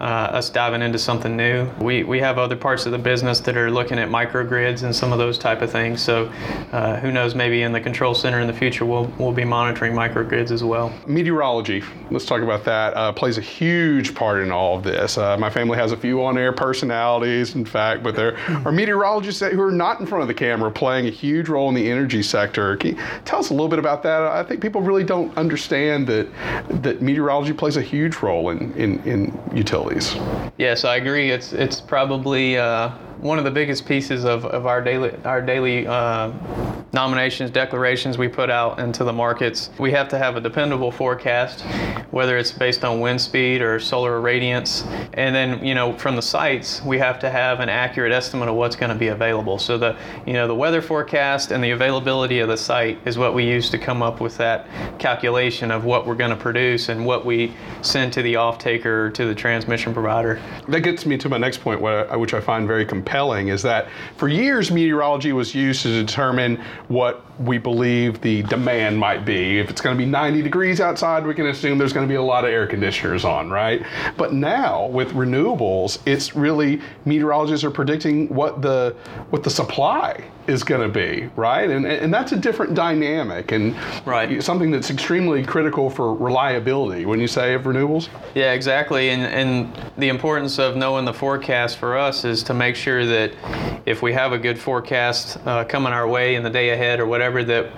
uh, 0.00 0.38
us 0.38 0.50
diving 0.50 0.82
into 0.82 0.98
something 0.98 1.36
new. 1.36 1.68
We, 1.80 2.04
we 2.04 2.20
have 2.20 2.38
other 2.38 2.56
parts 2.56 2.86
of 2.86 2.92
the 2.92 2.98
business 2.98 3.40
that 3.40 3.56
are 3.56 3.70
looking 3.70 3.98
at 3.98 4.08
microgrids 4.08 4.84
and 4.84 4.94
some 4.94 5.12
of 5.12 5.18
those 5.18 5.38
type 5.38 5.60
of 5.62 5.72
things. 5.72 6.00
So 6.00 6.30
uh, 6.72 7.00
who 7.00 7.10
knows, 7.10 7.34
maybe 7.34 7.62
in 7.62 7.72
the 7.72 7.80
control 7.80 8.14
center 8.14 8.38
in 8.40 8.46
the 8.46 8.52
future 8.52 8.86
we'll, 8.86 9.10
we'll 9.18 9.32
be 9.32 9.44
monitoring 9.44 9.94
microgrids 9.94 10.52
as 10.52 10.62
well. 10.62 10.92
Meteorology, 11.06 11.82
let's 12.12 12.26
talk 12.26 12.42
about 12.42 12.64
that, 12.64 12.94
uh, 12.94 13.12
plays 13.12 13.38
a 13.38 13.46
huge 13.58 14.14
part 14.14 14.40
in 14.40 14.52
all 14.52 14.76
of 14.76 14.84
this. 14.84 15.18
Uh, 15.18 15.36
my 15.36 15.50
family 15.50 15.76
has 15.76 15.90
a 15.90 15.96
few 15.96 16.22
on-air 16.24 16.52
personalities, 16.98 17.54
in 17.54 17.64
fact, 17.64 18.02
but 18.02 18.16
there 18.16 18.36
are 18.64 18.72
meteorologists 18.72 19.40
who 19.40 19.60
are 19.60 19.70
not 19.70 20.00
in 20.00 20.06
front 20.06 20.22
of 20.22 20.28
the 20.28 20.34
camera 20.34 20.70
playing 20.70 21.06
a 21.06 21.10
huge 21.10 21.48
role 21.48 21.68
in 21.68 21.74
the 21.74 21.90
energy 21.90 22.22
sector. 22.22 22.76
Can 22.76 22.96
you 22.96 23.02
tell 23.24 23.38
us 23.38 23.50
a 23.50 23.54
little 23.54 23.68
bit 23.68 23.78
about 23.78 24.02
that? 24.02 24.22
I 24.22 24.42
think 24.42 24.60
people 24.60 24.80
really 24.80 25.04
don't 25.04 25.36
understand 25.36 26.06
that 26.08 26.28
that 26.82 27.00
meteorology 27.00 27.52
plays 27.52 27.76
a 27.76 27.82
huge 27.82 28.16
role 28.16 28.50
in, 28.50 28.72
in, 28.74 28.98
in 29.04 29.40
utilities. 29.54 30.16
Yes, 30.58 30.84
I 30.84 30.96
agree. 30.96 31.30
It's 31.30 31.52
it's 31.52 31.80
probably 31.80 32.58
uh, 32.58 32.90
one 33.20 33.38
of 33.38 33.44
the 33.44 33.50
biggest 33.50 33.86
pieces 33.86 34.24
of, 34.24 34.44
of 34.46 34.66
our 34.66 34.82
daily 34.82 35.12
our 35.24 35.42
daily 35.42 35.86
uh, 35.86 36.32
nominations, 36.92 37.50
declarations 37.50 38.16
we 38.16 38.28
put 38.28 38.50
out 38.50 38.78
into 38.78 39.04
the 39.04 39.12
markets. 39.12 39.70
We 39.78 39.90
have 39.92 40.08
to 40.08 40.18
have 40.18 40.36
a 40.36 40.40
dependable 40.40 40.90
forecast, 40.90 41.62
whether 42.10 42.38
it's 42.38 42.50
based 42.50 42.84
on 42.84 43.00
wind 43.00 43.20
speed 43.20 43.60
or 43.60 43.78
solar 43.78 44.20
irradiance, 44.20 44.86
and 45.14 45.34
then 45.34 45.64
you 45.64 45.74
know 45.74 45.96
from 45.98 46.16
the 46.16 46.22
sites 46.22 46.82
we 46.82 46.98
have 46.98 47.18
to 47.20 47.30
have 47.30 47.60
an 47.60 47.68
accurate 47.68 48.12
estimate 48.12 48.48
of 48.48 48.54
what's 48.54 48.76
going 48.76 48.90
to 48.90 48.98
be 48.98 49.08
available. 49.08 49.58
So 49.58 49.78
the 49.78 49.96
you 50.26 50.32
know 50.32 50.46
the 50.46 50.54
weather 50.54 50.80
forecast 50.80 51.50
and 51.50 51.62
the 51.62 51.70
availability 51.70 52.38
of 52.40 52.48
the 52.48 52.56
site 52.56 52.98
is 53.04 53.18
what 53.18 53.34
we 53.34 53.44
use 53.44 53.70
to 53.70 53.78
come 53.78 54.02
up 54.02 54.20
with 54.20 54.36
that 54.38 54.66
calculation 54.98 55.70
of 55.70 55.84
what 55.84 56.06
we're 56.06 56.14
going 56.14 56.30
to 56.30 56.36
produce 56.36 56.88
and 56.88 57.04
what 57.04 57.24
we 57.24 57.52
send 57.82 58.12
to 58.12 58.22
the 58.22 58.36
off 58.36 58.58
taker 58.58 59.10
to 59.10 59.26
the 59.26 59.34
transmission 59.34 59.92
provider. 59.92 60.40
That 60.68 60.80
gets 60.80 61.04
me 61.04 61.16
to 61.18 61.28
my 61.28 61.38
next 61.38 61.60
point, 61.60 61.80
which 61.80 62.34
I 62.34 62.40
find 62.40 62.66
very 62.66 62.84
compelling, 62.84 63.07
is 63.48 63.62
that 63.62 63.88
for 64.16 64.28
years 64.28 64.70
meteorology 64.70 65.32
was 65.32 65.54
used 65.54 65.82
to 65.82 65.88
determine 65.88 66.56
what 66.88 67.24
we 67.38 67.58
believe 67.58 68.20
the 68.20 68.42
demand 68.44 68.98
might 68.98 69.24
be. 69.24 69.58
If 69.58 69.70
it's 69.70 69.80
going 69.80 69.96
to 69.96 69.98
be 69.98 70.08
90 70.08 70.42
degrees 70.42 70.80
outside, 70.80 71.26
we 71.26 71.34
can 71.34 71.46
assume 71.46 71.78
there's 71.78 71.92
going 71.92 72.06
to 72.06 72.10
be 72.10 72.16
a 72.16 72.22
lot 72.22 72.44
of 72.44 72.50
air 72.50 72.66
conditioners 72.66 73.24
on, 73.24 73.50
right? 73.50 73.84
But 74.16 74.32
now 74.32 74.86
with 74.86 75.12
renewables, 75.12 76.00
it's 76.06 76.34
really 76.34 76.80
meteorologists 77.04 77.64
are 77.64 77.70
predicting 77.70 78.28
what 78.28 78.62
the 78.62 78.96
what 79.30 79.44
the 79.44 79.50
supply 79.50 80.24
is 80.46 80.64
going 80.64 80.80
to 80.80 80.88
be, 80.88 81.28
right? 81.36 81.68
And 81.70 81.86
and 81.86 82.12
that's 82.12 82.32
a 82.32 82.36
different 82.36 82.74
dynamic 82.74 83.52
and 83.52 83.76
right. 84.06 84.42
something 84.42 84.70
that's 84.70 84.90
extremely 84.90 85.44
critical 85.44 85.90
for 85.90 86.14
reliability 86.14 87.04
when 87.04 87.20
you 87.20 87.28
say 87.28 87.54
of 87.54 87.62
renewables. 87.62 88.08
Yeah, 88.34 88.52
exactly. 88.52 89.10
And 89.10 89.22
and 89.22 89.90
the 89.98 90.08
importance 90.08 90.58
of 90.58 90.76
knowing 90.76 91.04
the 91.04 91.14
forecast 91.14 91.78
for 91.78 91.96
us 91.96 92.24
is 92.24 92.42
to 92.44 92.54
make 92.54 92.74
sure 92.74 93.04
that 93.06 93.32
if 93.86 94.02
we 94.02 94.12
have 94.12 94.32
a 94.32 94.38
good 94.38 94.58
forecast 94.58 95.38
uh, 95.46 95.64
coming 95.64 95.92
our 95.92 96.08
way 96.08 96.34
in 96.34 96.42
the 96.42 96.50
day 96.50 96.70
ahead 96.70 96.98
or 96.98 97.06
whatever 97.06 97.27
that 97.44 97.70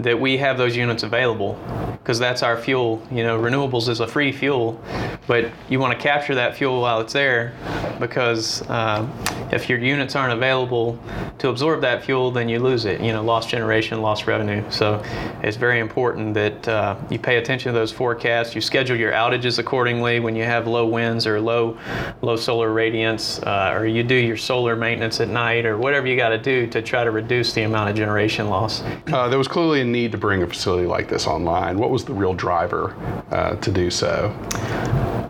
that 0.00 0.20
we 0.20 0.36
have 0.36 0.58
those 0.58 0.76
units 0.76 1.02
available 1.02 1.58
because 1.98 2.18
that's 2.18 2.42
our 2.42 2.56
fuel. 2.56 3.02
You 3.10 3.22
know, 3.22 3.40
renewables 3.40 3.88
is 3.88 4.00
a 4.00 4.06
free 4.06 4.32
fuel, 4.32 4.80
but 5.26 5.50
you 5.68 5.80
want 5.80 5.96
to 5.96 6.02
capture 6.02 6.34
that 6.34 6.56
fuel 6.56 6.80
while 6.80 7.00
it's 7.00 7.12
there 7.12 7.54
because 7.98 8.62
uh, 8.68 9.06
if 9.52 9.68
your 9.68 9.78
units 9.78 10.16
aren't 10.16 10.32
available 10.32 10.98
to 11.38 11.48
absorb 11.48 11.80
that 11.82 12.04
fuel, 12.04 12.30
then 12.30 12.48
you 12.48 12.58
lose 12.58 12.84
it. 12.84 13.00
You 13.00 13.12
know, 13.12 13.22
lost 13.22 13.48
generation, 13.48 14.02
lost 14.02 14.26
revenue. 14.26 14.62
So 14.70 15.02
it's 15.42 15.56
very 15.56 15.80
important 15.80 16.34
that 16.34 16.68
uh, 16.68 16.96
you 17.10 17.18
pay 17.18 17.36
attention 17.36 17.72
to 17.72 17.78
those 17.78 17.92
forecasts. 17.92 18.54
You 18.54 18.60
schedule 18.60 18.96
your 18.96 19.12
outages 19.12 19.58
accordingly 19.58 20.20
when 20.20 20.36
you 20.36 20.44
have 20.44 20.66
low 20.66 20.86
winds 20.86 21.26
or 21.26 21.40
low 21.40 21.78
low 22.22 22.36
solar 22.36 22.72
radiance, 22.72 23.40
uh, 23.42 23.72
or 23.74 23.86
you 23.86 24.02
do 24.02 24.14
your 24.14 24.36
solar 24.36 24.76
maintenance 24.76 25.20
at 25.20 25.28
night, 25.28 25.66
or 25.66 25.76
whatever 25.76 26.06
you 26.06 26.16
got 26.16 26.30
to 26.30 26.38
do 26.38 26.66
to 26.68 26.82
try 26.82 27.04
to 27.04 27.10
reduce 27.10 27.52
the 27.52 27.62
amount 27.62 27.90
of 27.90 27.96
generation 27.96 28.48
loss. 28.48 28.82
Uh, 29.12 29.28
there 29.28 29.38
was 29.38 29.48
clearly 29.48 29.80
a 29.80 29.84
need 29.84 30.12
to 30.12 30.18
bring 30.18 30.42
a 30.42 30.46
facility 30.46 30.86
like 30.86 31.08
this 31.08 31.26
online. 31.26 31.78
What 31.78 31.90
was 31.90 32.04
the 32.04 32.14
real 32.14 32.34
driver 32.34 32.94
uh, 33.30 33.56
to 33.56 33.70
do 33.70 33.90
so? 33.90 34.34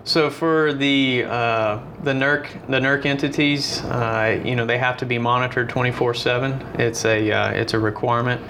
So 0.07 0.29
for 0.29 0.75
the 0.75 1.25
uh, 1.25 1.81
the 2.03 2.13
NERC 2.13 2.69
the 2.69 2.79
NERC 2.79 3.07
entities, 3.07 3.83
uh, 3.85 4.39
you 4.45 4.55
know, 4.55 4.67
they 4.67 4.77
have 4.77 4.99
to 4.99 5.07
be 5.07 5.17
monitored 5.17 5.71
24/7. 5.71 6.79
It's 6.79 7.07
a 7.07 7.33
uh, 7.33 7.51
it's 7.53 7.73
a 7.73 7.79
requirement. 7.79 8.43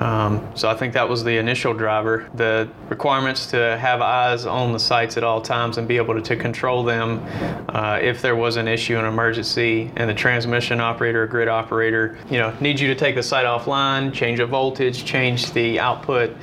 Um, 0.00 0.48
so 0.54 0.70
I 0.70 0.76
think 0.76 0.94
that 0.94 1.08
was 1.08 1.24
the 1.24 1.36
initial 1.36 1.74
driver. 1.74 2.30
The 2.34 2.70
requirements 2.88 3.46
to 3.48 3.76
have 3.76 4.00
eyes 4.00 4.46
on 4.46 4.72
the 4.72 4.78
sites 4.78 5.16
at 5.16 5.24
all 5.24 5.42
times 5.42 5.78
and 5.78 5.88
be 5.88 5.96
able 5.96 6.14
to, 6.14 6.22
to 6.22 6.36
control 6.36 6.84
them 6.84 7.26
uh, 7.68 7.98
if 8.00 8.22
there 8.22 8.36
was 8.36 8.56
an 8.56 8.68
issue, 8.68 8.96
an 8.96 9.04
emergency, 9.04 9.90
and 9.96 10.08
the 10.08 10.14
transmission 10.14 10.80
operator, 10.80 11.24
or 11.24 11.26
grid 11.26 11.48
operator, 11.48 12.16
you 12.30 12.38
know, 12.38 12.56
needs 12.60 12.80
you 12.80 12.86
to 12.86 12.94
take 12.94 13.16
the 13.16 13.22
site 13.22 13.46
offline, 13.46 14.12
change 14.12 14.38
a 14.38 14.46
voltage, 14.46 15.04
change 15.04 15.52
the 15.52 15.80
output. 15.80 16.34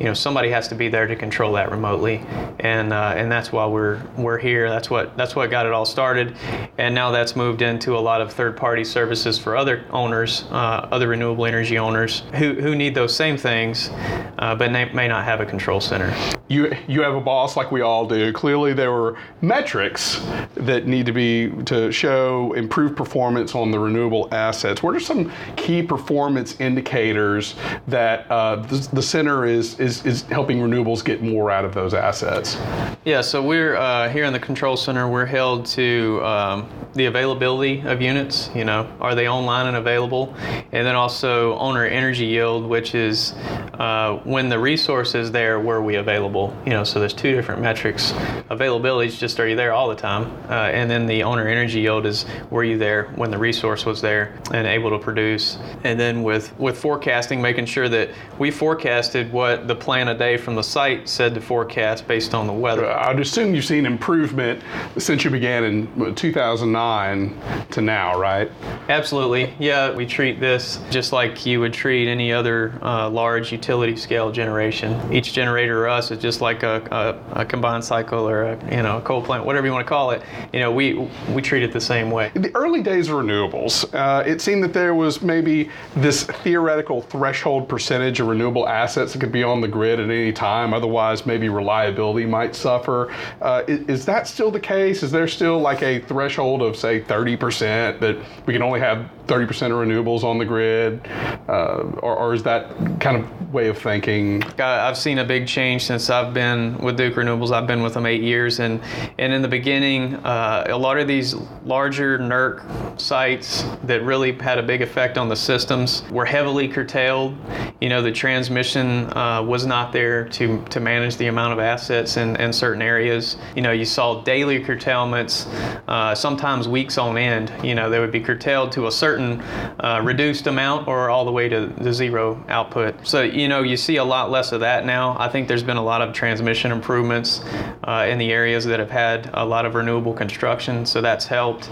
You 0.00 0.06
know, 0.06 0.14
somebody 0.14 0.48
has 0.48 0.66
to 0.68 0.74
be 0.74 0.88
there 0.88 1.06
to 1.06 1.14
control 1.14 1.52
that 1.52 1.70
remotely, 1.70 2.24
and 2.58 2.92
uh, 2.92 3.12
and 3.16 3.30
that's 3.30 3.52
why 3.52 3.66
we're 3.66 4.02
we're 4.16 4.38
here. 4.38 4.68
That's 4.68 4.90
what 4.90 5.16
that's 5.16 5.34
what 5.34 5.50
got 5.50 5.66
it 5.66 5.72
all 5.72 5.84
started, 5.84 6.36
and 6.78 6.94
now 6.94 7.10
that's 7.10 7.36
moved 7.36 7.62
into 7.62 7.96
a 7.96 8.00
lot 8.00 8.20
of 8.20 8.32
third-party 8.32 8.84
services 8.84 9.38
for 9.38 9.56
other 9.56 9.84
owners, 9.90 10.44
uh, 10.50 10.88
other 10.90 11.08
renewable 11.08 11.46
energy 11.46 11.78
owners 11.78 12.20
who, 12.34 12.54
who 12.54 12.74
need 12.74 12.94
those 12.94 13.14
same 13.14 13.36
things, 13.36 13.90
uh, 14.38 14.54
but 14.58 14.70
may, 14.70 14.86
may 14.92 15.08
not 15.08 15.24
have 15.24 15.40
a 15.40 15.46
control 15.46 15.80
center. 15.80 16.10
You 16.48 16.76
you 16.86 17.00
have 17.00 17.14
a 17.14 17.20
boss 17.22 17.56
like 17.56 17.72
we 17.72 17.80
all 17.80 18.06
do. 18.06 18.30
Clearly, 18.32 18.74
there 18.74 18.92
were 18.92 19.16
metrics 19.40 20.20
that 20.54 20.86
need 20.86 21.06
to 21.06 21.12
be 21.12 21.50
to 21.64 21.90
show 21.90 22.52
improved 22.52 22.98
performance 22.98 23.54
on 23.54 23.70
the 23.70 23.78
renewable 23.78 24.28
assets. 24.30 24.82
What 24.82 24.94
are 24.94 25.00
some 25.00 25.32
key 25.56 25.82
performance 25.82 26.60
indicators 26.60 27.54
that 27.88 28.30
uh, 28.30 28.56
the, 28.56 28.88
the 28.92 29.02
center 29.02 29.46
is, 29.46 29.80
is 29.80 30.04
is 30.04 30.22
helping 30.22 30.58
renewables 30.58 31.02
get 31.02 31.22
more 31.22 31.50
out 31.50 31.64
of 31.64 31.72
those 31.72 31.94
assets? 31.94 32.58
Yeah, 33.06 33.22
so 33.22 33.42
we're 33.42 33.76
uh, 33.76 34.10
here 34.10 34.24
in 34.24 34.32
the 34.34 34.38
control 34.38 34.76
center. 34.76 35.08
We're 35.08 35.26
held 35.26 35.64
to 35.66 36.20
um, 36.24 36.68
the 36.92 37.06
availability 37.06 37.80
of 37.86 38.02
units. 38.02 38.50
You 38.54 38.64
know, 38.64 38.90
are 39.00 39.14
they 39.14 39.28
online 39.28 39.66
and 39.66 39.78
available? 39.78 40.34
And 40.72 40.86
then 40.86 40.94
also 40.94 41.56
owner 41.58 41.86
energy 41.86 42.26
yield, 42.26 42.66
which 42.66 42.94
is 42.94 43.32
uh, 43.78 44.20
when 44.24 44.50
the 44.50 44.58
resource 44.58 45.14
is 45.14 45.32
there, 45.32 45.58
were 45.58 45.80
we 45.80 45.96
available? 45.96 46.33
You 46.34 46.70
know, 46.70 46.84
so 46.84 46.98
there's 46.98 47.14
two 47.14 47.32
different 47.32 47.62
metrics. 47.62 48.12
Availability 48.50 49.08
is 49.08 49.18
just 49.18 49.38
are 49.38 49.48
you 49.48 49.56
there 49.56 49.72
all 49.72 49.88
the 49.88 49.94
time, 49.94 50.24
uh, 50.50 50.70
and 50.72 50.90
then 50.90 51.06
the 51.06 51.22
owner 51.22 51.46
energy 51.46 51.80
yield 51.80 52.06
is 52.06 52.26
were 52.50 52.64
you 52.64 52.76
there 52.76 53.04
when 53.14 53.30
the 53.30 53.38
resource 53.38 53.86
was 53.86 54.00
there 54.00 54.36
and 54.52 54.66
able 54.66 54.90
to 54.90 54.98
produce. 54.98 55.58
And 55.84 55.98
then 55.98 56.22
with 56.22 56.58
with 56.58 56.78
forecasting, 56.78 57.40
making 57.40 57.66
sure 57.66 57.88
that 57.88 58.10
we 58.38 58.50
forecasted 58.50 59.32
what 59.32 59.68
the 59.68 59.76
plan 59.76 60.08
a 60.08 60.18
day 60.18 60.36
from 60.36 60.56
the 60.56 60.62
site 60.62 61.08
said 61.08 61.34
to 61.34 61.40
forecast 61.40 62.08
based 62.08 62.34
on 62.34 62.46
the 62.46 62.52
weather. 62.52 62.90
I'd 62.90 63.20
assume 63.20 63.54
you've 63.54 63.64
seen 63.64 63.86
improvement 63.86 64.62
since 64.98 65.24
you 65.24 65.30
began 65.30 65.64
in 65.64 66.14
2009 66.14 67.40
to 67.70 67.80
now, 67.80 68.18
right? 68.18 68.50
Absolutely. 68.88 69.54
Yeah, 69.58 69.92
we 69.92 70.06
treat 70.06 70.40
this 70.40 70.80
just 70.90 71.12
like 71.12 71.46
you 71.46 71.60
would 71.60 71.72
treat 71.72 72.08
any 72.08 72.32
other 72.32 72.78
uh, 72.82 73.08
large 73.08 73.52
utility 73.52 73.96
scale 73.96 74.32
generation. 74.32 75.12
Each 75.12 75.32
generator 75.32 75.84
or 75.84 75.88
us 75.88 76.10
is 76.10 76.18
just 76.24 76.40
like 76.40 76.62
a, 76.62 77.20
a, 77.34 77.42
a, 77.42 77.44
combined 77.44 77.84
cycle 77.84 78.26
or 78.26 78.44
a 78.44 78.74
you 78.74 78.82
know 78.82 78.96
a 78.96 79.02
coal 79.02 79.20
plant, 79.20 79.44
whatever 79.44 79.66
you 79.66 79.72
want 79.72 79.84
to 79.84 79.88
call 79.88 80.10
it. 80.10 80.22
You 80.54 80.60
know, 80.60 80.72
we 80.72 80.94
we 81.34 81.42
treat 81.42 81.62
it 81.62 81.70
the 81.70 81.80
same 81.80 82.10
way. 82.10 82.32
In 82.34 82.40
the 82.40 82.54
early 82.56 82.82
days 82.82 83.08
of 83.08 83.16
renewables, 83.16 83.92
uh, 83.94 84.24
it 84.26 84.40
seemed 84.40 84.64
that 84.64 84.72
there 84.72 84.94
was 84.94 85.20
maybe 85.20 85.68
this 85.96 86.24
theoretical 86.24 87.02
threshold 87.02 87.68
percentage 87.68 88.20
of 88.20 88.28
renewable 88.28 88.66
assets 88.66 89.12
that 89.12 89.18
could 89.18 89.32
be 89.32 89.42
on 89.42 89.60
the 89.60 89.68
grid 89.68 90.00
at 90.00 90.08
any 90.08 90.32
time. 90.32 90.72
Otherwise, 90.72 91.26
maybe 91.26 91.50
reliability 91.50 92.24
might 92.24 92.56
suffer. 92.56 93.14
Uh, 93.42 93.62
is, 93.68 93.80
is 93.88 94.04
that 94.06 94.26
still 94.26 94.50
the 94.50 94.58
case? 94.58 95.02
Is 95.02 95.10
there 95.10 95.28
still 95.28 95.58
like 95.58 95.82
a 95.82 96.00
threshold 96.00 96.62
of 96.62 96.74
say 96.74 97.02
30% 97.02 98.00
that 98.00 98.16
we 98.46 98.54
can 98.54 98.62
only 98.62 98.80
have 98.80 99.10
30% 99.26 99.48
of 99.48 99.72
renewables 99.72 100.22
on 100.22 100.38
the 100.38 100.44
grid, 100.44 101.00
uh, 101.48 101.82
or, 102.02 102.16
or, 102.16 102.34
is 102.34 102.42
that 102.42 102.68
kind 103.00 103.16
of 103.16 103.52
way 103.54 103.68
of 103.68 103.78
thinking? 103.78 104.42
I've 104.60 104.98
seen 104.98 105.18
a 105.18 105.24
big 105.24 105.46
change 105.46 105.84
since 105.84 106.10
I've 106.10 106.34
been 106.34 106.76
with 106.78 106.96
Duke 106.96 107.14
Renewables. 107.14 107.50
I've 107.50 107.66
been 107.66 107.82
with 107.82 107.94
them 107.94 108.04
eight 108.04 108.22
years, 108.22 108.60
and 108.60 108.80
and 109.18 109.32
in 109.32 109.40
the 109.40 109.48
beginning, 109.48 110.14
uh, 110.16 110.66
a 110.68 110.76
lot 110.76 110.98
of 110.98 111.08
these 111.08 111.34
larger 111.64 112.18
NERC 112.18 113.00
sites 113.00 113.64
that 113.84 114.02
really 114.02 114.32
had 114.32 114.58
a 114.58 114.62
big 114.62 114.82
effect 114.82 115.16
on 115.16 115.28
the 115.28 115.36
systems 115.36 116.02
were 116.10 116.26
heavily 116.26 116.68
curtailed. 116.68 117.36
You 117.80 117.88
know, 117.88 118.02
the 118.02 118.12
transmission 118.12 119.10
uh, 119.16 119.42
was 119.42 119.64
not 119.64 119.92
there 119.92 120.28
to 120.30 120.62
to 120.66 120.80
manage 120.80 121.16
the 121.16 121.28
amount 121.28 121.54
of 121.54 121.58
assets 121.60 122.16
in, 122.16 122.36
in 122.36 122.52
certain 122.52 122.82
areas. 122.82 123.36
You 123.56 123.62
know, 123.62 123.72
you 123.72 123.84
saw 123.86 124.22
daily 124.22 124.60
curtailments, 124.60 125.46
uh, 125.88 126.14
sometimes 126.14 126.68
weeks 126.68 126.98
on 126.98 127.16
end. 127.16 127.52
You 127.62 127.74
know, 127.74 127.88
they 127.88 128.00
would 128.00 128.12
be 128.12 128.20
curtailed 128.20 128.72
to 128.72 128.86
a 128.86 128.92
certain 128.92 129.13
uh, 129.18 130.00
reduced 130.04 130.46
amount 130.46 130.88
or 130.88 131.10
all 131.10 131.24
the 131.24 131.32
way 131.32 131.48
to 131.48 131.66
the 131.78 131.92
zero 131.92 132.42
output. 132.48 132.94
So, 133.06 133.22
you 133.22 133.48
know, 133.48 133.62
you 133.62 133.76
see 133.76 133.96
a 133.96 134.04
lot 134.04 134.30
less 134.30 134.52
of 134.52 134.60
that 134.60 134.84
now. 134.84 135.16
I 135.18 135.28
think 135.28 135.48
there's 135.48 135.62
been 135.62 135.76
a 135.76 135.84
lot 135.84 136.02
of 136.02 136.12
transmission 136.12 136.72
improvements 136.72 137.40
uh, 137.84 138.06
in 138.08 138.18
the 138.18 138.32
areas 138.32 138.64
that 138.64 138.78
have 138.78 138.90
had 138.90 139.30
a 139.34 139.44
lot 139.44 139.66
of 139.66 139.74
renewable 139.74 140.14
construction, 140.14 140.86
so 140.86 141.00
that's 141.00 141.26
helped. 141.26 141.68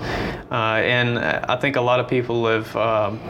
Uh, 0.50 0.80
and 0.82 1.18
I 1.18 1.56
think 1.56 1.76
a 1.76 1.80
lot 1.80 2.00
of 2.00 2.08
people 2.08 2.46
have. 2.46 2.74
Um, 2.76 3.20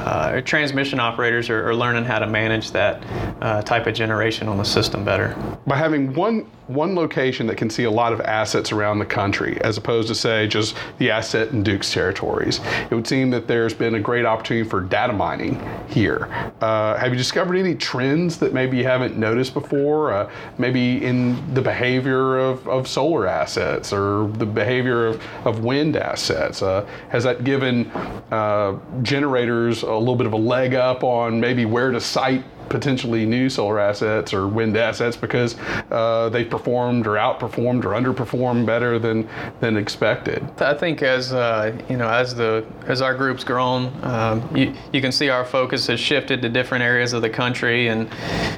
uh, 0.00 0.40
transmission 0.40 0.98
operators 0.98 1.50
are, 1.50 1.68
are, 1.68 1.74
learning 1.74 2.04
how 2.04 2.18
to 2.18 2.26
manage 2.26 2.70
that 2.70 3.02
uh, 3.42 3.62
type 3.62 3.86
of 3.86 3.94
generation 3.94 4.48
on 4.48 4.56
the 4.56 4.64
system 4.64 5.04
better. 5.04 5.36
By 5.66 5.76
having 5.76 6.14
one 6.14 6.46
one 6.70 6.94
location 6.94 7.48
that 7.48 7.56
can 7.56 7.68
see 7.68 7.82
a 7.84 7.90
lot 7.90 8.12
of 8.12 8.20
assets 8.20 8.70
around 8.70 9.00
the 9.00 9.04
country, 9.04 9.60
as 9.62 9.76
opposed 9.76 10.06
to 10.06 10.14
say 10.14 10.46
just 10.46 10.76
the 10.98 11.10
asset 11.10 11.48
in 11.48 11.64
Duke's 11.64 11.92
territories, 11.92 12.60
it 12.90 12.94
would 12.94 13.08
seem 13.08 13.28
that 13.30 13.48
there's 13.48 13.74
been 13.74 13.96
a 13.96 14.00
great 14.00 14.24
opportunity 14.24 14.68
for 14.68 14.80
data 14.80 15.12
mining 15.12 15.60
here. 15.88 16.28
Uh, 16.60 16.96
have 16.96 17.10
you 17.10 17.18
discovered 17.18 17.56
any 17.56 17.74
trends 17.74 18.38
that 18.38 18.54
maybe 18.54 18.76
you 18.76 18.84
haven't 18.84 19.16
noticed 19.16 19.52
before? 19.52 20.12
Uh, 20.12 20.30
maybe 20.58 21.04
in 21.04 21.54
the 21.54 21.60
behavior 21.60 22.38
of, 22.38 22.66
of 22.68 22.86
solar 22.86 23.26
assets 23.26 23.92
or 23.92 24.28
the 24.34 24.46
behavior 24.46 25.06
of, 25.06 25.22
of 25.44 25.64
wind 25.64 25.96
assets? 25.96 26.62
Uh, 26.62 26.86
has 27.08 27.24
that 27.24 27.42
given 27.42 27.90
uh, 28.30 28.78
generators 29.02 29.82
a 29.94 29.98
little 29.98 30.16
bit 30.16 30.26
of 30.26 30.32
a 30.32 30.38
leg 30.38 30.74
up 30.74 31.04
on 31.04 31.40
maybe 31.40 31.64
where 31.64 31.90
to 31.90 32.00
site 32.00 32.44
potentially 32.70 33.26
new 33.26 33.50
solar 33.50 33.78
assets 33.78 34.32
or 34.32 34.46
wind 34.48 34.76
assets 34.76 35.16
because 35.16 35.56
uh, 35.90 36.30
they 36.30 36.44
performed 36.44 37.06
or 37.06 37.14
outperformed 37.14 37.84
or 37.84 37.90
underperformed 37.90 38.64
better 38.64 38.98
than 38.98 39.28
than 39.58 39.76
expected. 39.76 40.48
I 40.60 40.74
think 40.74 41.02
as 41.02 41.34
uh, 41.34 41.76
you 41.90 41.96
know, 41.96 42.08
as 42.08 42.34
the 42.34 42.64
as 42.86 43.02
our 43.02 43.14
group's 43.14 43.44
grown, 43.44 43.92
um, 44.04 44.56
you, 44.56 44.72
you 44.92 45.00
can 45.00 45.12
see 45.12 45.28
our 45.28 45.44
focus 45.44 45.88
has 45.88 46.00
shifted 46.00 46.40
to 46.42 46.48
different 46.48 46.82
areas 46.84 47.12
of 47.12 47.22
the 47.22 47.28
country, 47.28 47.88
and 47.88 48.08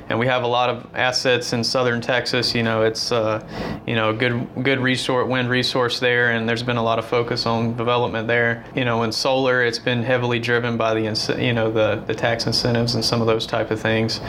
and 0.08 0.18
we 0.18 0.26
have 0.26 0.44
a 0.44 0.46
lot 0.46 0.68
of 0.68 0.86
assets 0.94 1.52
in 1.52 1.64
southern 1.64 2.00
Texas. 2.00 2.54
You 2.54 2.62
know, 2.62 2.82
it's 2.82 3.10
uh, 3.10 3.42
you 3.86 3.94
know 3.94 4.12
good 4.12 4.46
good 4.62 4.78
resource 4.78 5.26
wind 5.26 5.48
resource 5.48 5.98
there, 5.98 6.32
and 6.32 6.46
there's 6.48 6.62
been 6.62 6.76
a 6.76 6.82
lot 6.82 6.98
of 6.98 7.06
focus 7.06 7.46
on 7.46 7.76
development 7.76 8.28
there. 8.28 8.64
You 8.76 8.84
know, 8.84 9.02
in 9.04 9.12
solar, 9.12 9.64
it's 9.64 9.78
been 9.78 10.02
heavily 10.02 10.38
driven 10.38 10.76
by 10.76 10.92
the 10.92 11.36
you 11.38 11.54
know 11.54 11.72
the 11.72 12.04
the 12.06 12.14
tax 12.14 12.46
incentives 12.46 12.94
and 12.94 13.02
some 13.02 13.22
of 13.22 13.26
those 13.26 13.46
type 13.46 13.70
of 13.70 13.80
things 13.80 14.01
things, 14.08 14.20